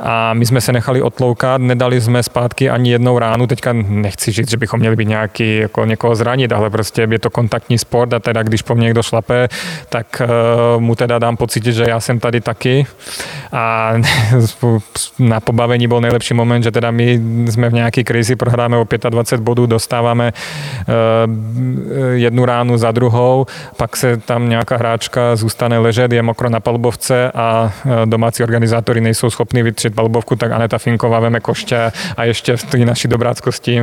a 0.00 0.34
my 0.34 0.46
jsme 0.46 0.60
se 0.60 0.72
nechali 0.72 1.02
otloukat, 1.02 1.60
nedali 1.60 2.00
jsme 2.00 2.22
zpátky 2.22 2.70
ani 2.70 2.90
jednou 2.90 3.18
ránu. 3.18 3.46
Teďka 3.46 3.72
nechci 3.72 4.32
říct, 4.32 4.50
že 4.50 4.56
bychom 4.56 4.80
měli 4.80 4.96
být 4.96 5.08
nějaký, 5.08 5.56
jako 5.56 5.84
někoho 5.84 6.14
zranit, 6.14 6.52
ale 6.52 6.70
prostě 6.70 7.08
je 7.10 7.18
to 7.18 7.30
kontaktní 7.30 7.78
sport 7.78 8.12
a 8.12 8.18
teda 8.18 8.42
když 8.42 8.62
po 8.62 8.74
mně 8.74 8.84
někdo 8.84 9.02
šlape, 9.02 9.48
tak 9.88 10.22
uh, 10.74 10.80
mu 10.80 10.94
teda 10.94 11.18
dám 11.18 11.36
pocit, 11.36 11.64
že 11.64 11.84
já 11.88 12.00
jsem 12.00 12.20
tady 12.20 12.40
taky. 12.40 12.86
A 13.52 13.92
na 15.18 15.40
pobavení 15.40 15.88
byl 15.88 16.00
nejlepší 16.00 16.34
moment, 16.34 16.62
že 16.62 16.70
teda 16.70 16.90
my 16.90 17.20
jsme 17.50 17.68
v 17.68 17.72
nějaké 17.72 18.04
krizi, 18.04 18.36
prohráme 18.36 18.76
o 18.76 18.86
25 19.10 19.44
bodů, 19.44 19.66
dostáváme 19.66 20.32
uh, 20.32 20.94
jednu 22.12 22.44
ránu 22.44 22.78
za 22.78 22.90
druhou, 22.92 23.46
pak 23.76 23.96
se 23.96 24.16
tam 24.16 24.48
nějaká 24.48 24.76
hráčka 24.76 25.36
zůstane 25.36 25.78
ležet, 25.78 26.12
je 26.12 26.22
mokro 26.22 26.50
na 26.50 26.60
palbovce 26.60 27.32
a 27.34 27.72
uh, 27.84 27.92
domácí 28.04 28.42
organizátory 28.42 29.00
nejsou 29.00 29.30
schopni 29.30 29.62
vytřit 29.62 29.89
vytvořit 29.90 29.94
palubovku, 29.94 30.36
tak 30.36 30.52
Aneta 30.52 30.78
Finková 30.78 31.20
veme 31.20 31.40
koště 31.40 31.92
a 32.16 32.24
ještě 32.24 32.56
v 32.56 32.64
té 32.64 32.78
naší 32.78 33.08
dobráckosti 33.08 33.80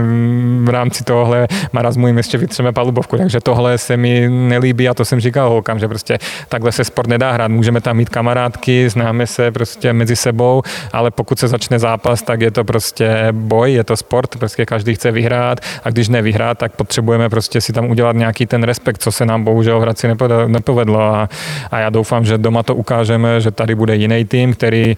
v 0.64 0.70
rámci 0.70 1.04
tohle 1.04 1.48
marazmu 1.74 2.08
jim 2.08 2.18
ještě 2.18 2.38
vytřeme 2.38 2.72
palubovku. 2.72 3.18
Takže 3.18 3.40
tohle 3.40 3.78
se 3.78 3.98
mi 3.98 4.30
nelíbí 4.30 4.90
a 4.90 4.94
to 4.94 5.06
jsem 5.06 5.20
říkal 5.20 5.50
holkám, 5.50 5.80
že 5.80 5.88
prostě 5.88 6.18
takhle 6.50 6.72
se 6.72 6.84
sport 6.84 7.08
nedá 7.08 7.32
hrát. 7.32 7.48
Můžeme 7.48 7.82
tam 7.82 7.98
mít 7.98 8.10
kamarádky, 8.10 8.90
známe 8.90 9.28
se 9.28 9.52
prostě 9.52 9.94
mezi 9.94 10.16
sebou, 10.16 10.62
ale 10.94 11.12
pokud 11.12 11.40
se 11.40 11.48
začne 11.48 11.80
zápas, 11.80 12.22
tak 12.22 12.42
je 12.42 12.52
to 12.52 12.64
prostě 12.64 13.28
boj, 13.32 13.74
je 13.74 13.84
to 13.84 13.98
sport, 13.98 14.36
prostě 14.38 14.66
každý 14.66 14.96
chce 14.96 15.12
vyhrát 15.12 15.60
a 15.84 15.90
když 15.90 16.10
nevyhrát, 16.10 16.58
tak 16.58 16.72
potřebujeme 16.76 17.30
prostě 17.30 17.62
si 17.62 17.74
tam 17.74 17.90
udělat 17.90 18.16
nějaký 18.16 18.46
ten 18.46 18.64
respekt, 18.64 19.02
co 19.02 19.12
se 19.12 19.26
nám 19.26 19.44
bohužel 19.44 19.80
v 19.80 19.82
Hradci 19.82 20.08
nepovedlo 20.48 21.02
a, 21.02 21.30
a 21.72 21.80
já 21.80 21.90
doufám, 21.90 22.26
že 22.26 22.38
doma 22.38 22.64
to 22.64 22.76
ukážeme, 22.76 23.42
že 23.42 23.52
tady 23.52 23.76
bude 23.76 23.96
jiný 23.96 24.26
tým, 24.26 24.54
který, 24.54 24.96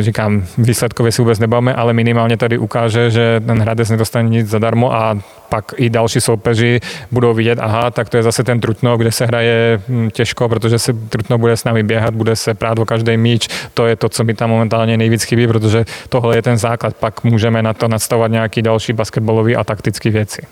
říkám, 0.00 0.43
výsledkově 0.58 1.12
si 1.12 1.22
vůbec 1.22 1.38
nebavíme, 1.38 1.74
ale 1.74 1.92
minimálně 1.92 2.36
tady 2.36 2.58
ukáže, 2.58 3.10
že 3.10 3.42
ten 3.46 3.60
Hradec 3.60 3.90
nedostane 3.90 4.28
nic 4.28 4.48
zadarmo 4.48 4.94
a 4.94 5.18
pak 5.48 5.74
i 5.76 5.90
další 5.90 6.20
soupeři 6.20 6.80
budou 7.10 7.34
vidět, 7.34 7.58
aha, 7.58 7.90
tak 7.90 8.08
to 8.08 8.16
je 8.16 8.22
zase 8.22 8.44
ten 8.44 8.60
Trutno, 8.60 8.96
kde 8.96 9.12
se 9.12 9.26
hraje 9.26 9.80
hm, 9.88 10.10
těžko, 10.10 10.48
protože 10.48 10.78
se 10.78 10.92
Trutno 10.92 11.38
bude 11.38 11.56
s 11.56 11.64
námi 11.64 11.82
běhat, 11.82 12.14
bude 12.14 12.36
se 12.36 12.54
prát 12.54 12.78
o 12.78 12.84
každý 12.84 13.16
míč. 13.16 13.48
To 13.74 13.86
je 13.86 13.96
to, 13.96 14.08
co 14.08 14.24
mi 14.24 14.34
tam 14.34 14.50
momentálně 14.50 14.96
nejvíc 14.96 15.22
chybí, 15.22 15.46
protože 15.46 15.84
tohle 16.08 16.36
je 16.36 16.42
ten 16.42 16.58
základ. 16.58 16.96
Pak 16.96 17.24
můžeme 17.24 17.62
na 17.62 17.74
to 17.74 17.88
nadstavovat 17.88 18.30
nějaký 18.30 18.62
další 18.62 18.92
basketbalové 18.92 19.54
a 19.54 19.64
taktické 19.64 20.10
věci. 20.10 20.42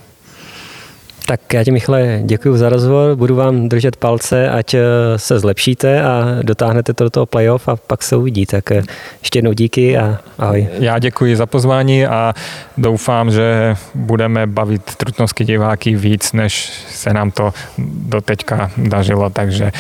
Tak 1.33 1.53
já 1.53 1.65
ti, 1.65 1.71
Michale, 1.71 2.21
děkuji 2.25 2.57
za 2.57 2.69
rozhovor, 2.69 3.17
budu 3.17 3.37
vám 3.37 3.69
držet 3.69 3.97
palce, 3.97 4.51
ať 4.51 4.75
eh, 4.75 4.81
se 5.17 5.39
zlepšíte 5.39 6.03
a 6.03 6.39
dotáhnete 6.43 6.95
to 6.95 7.05
do 7.05 7.11
toho 7.11 7.27
playoff 7.27 7.69
a 7.69 7.77
pak 7.77 8.03
se 8.03 8.17
uvidí. 8.17 8.47
Tak 8.47 8.73
eh, 8.73 8.83
ještě 9.23 9.39
jednou 9.39 9.53
díky 9.53 9.99
a 9.99 10.19
ahoj. 10.39 10.69
Já 10.73 10.99
děkuji 10.99 11.37
za 11.37 11.47
pozvání 11.47 12.07
a 12.07 12.35
doufám, 12.77 13.31
že 13.31 13.75
budeme 13.95 14.47
bavit 14.47 14.95
trutnovské 14.97 15.45
diváky 15.45 15.97
víc, 15.97 16.33
než 16.33 16.71
se 16.89 17.13
nám 17.13 17.31
to 17.31 17.53
do 17.79 18.21
teďka 18.21 18.71
dařilo, 18.77 19.31
takže 19.31 19.73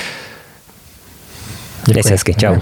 děkuji. 1.87 1.93
Měj 1.93 2.03
se 2.03 2.11
hezky, 2.11 2.35
čau. 2.35 2.57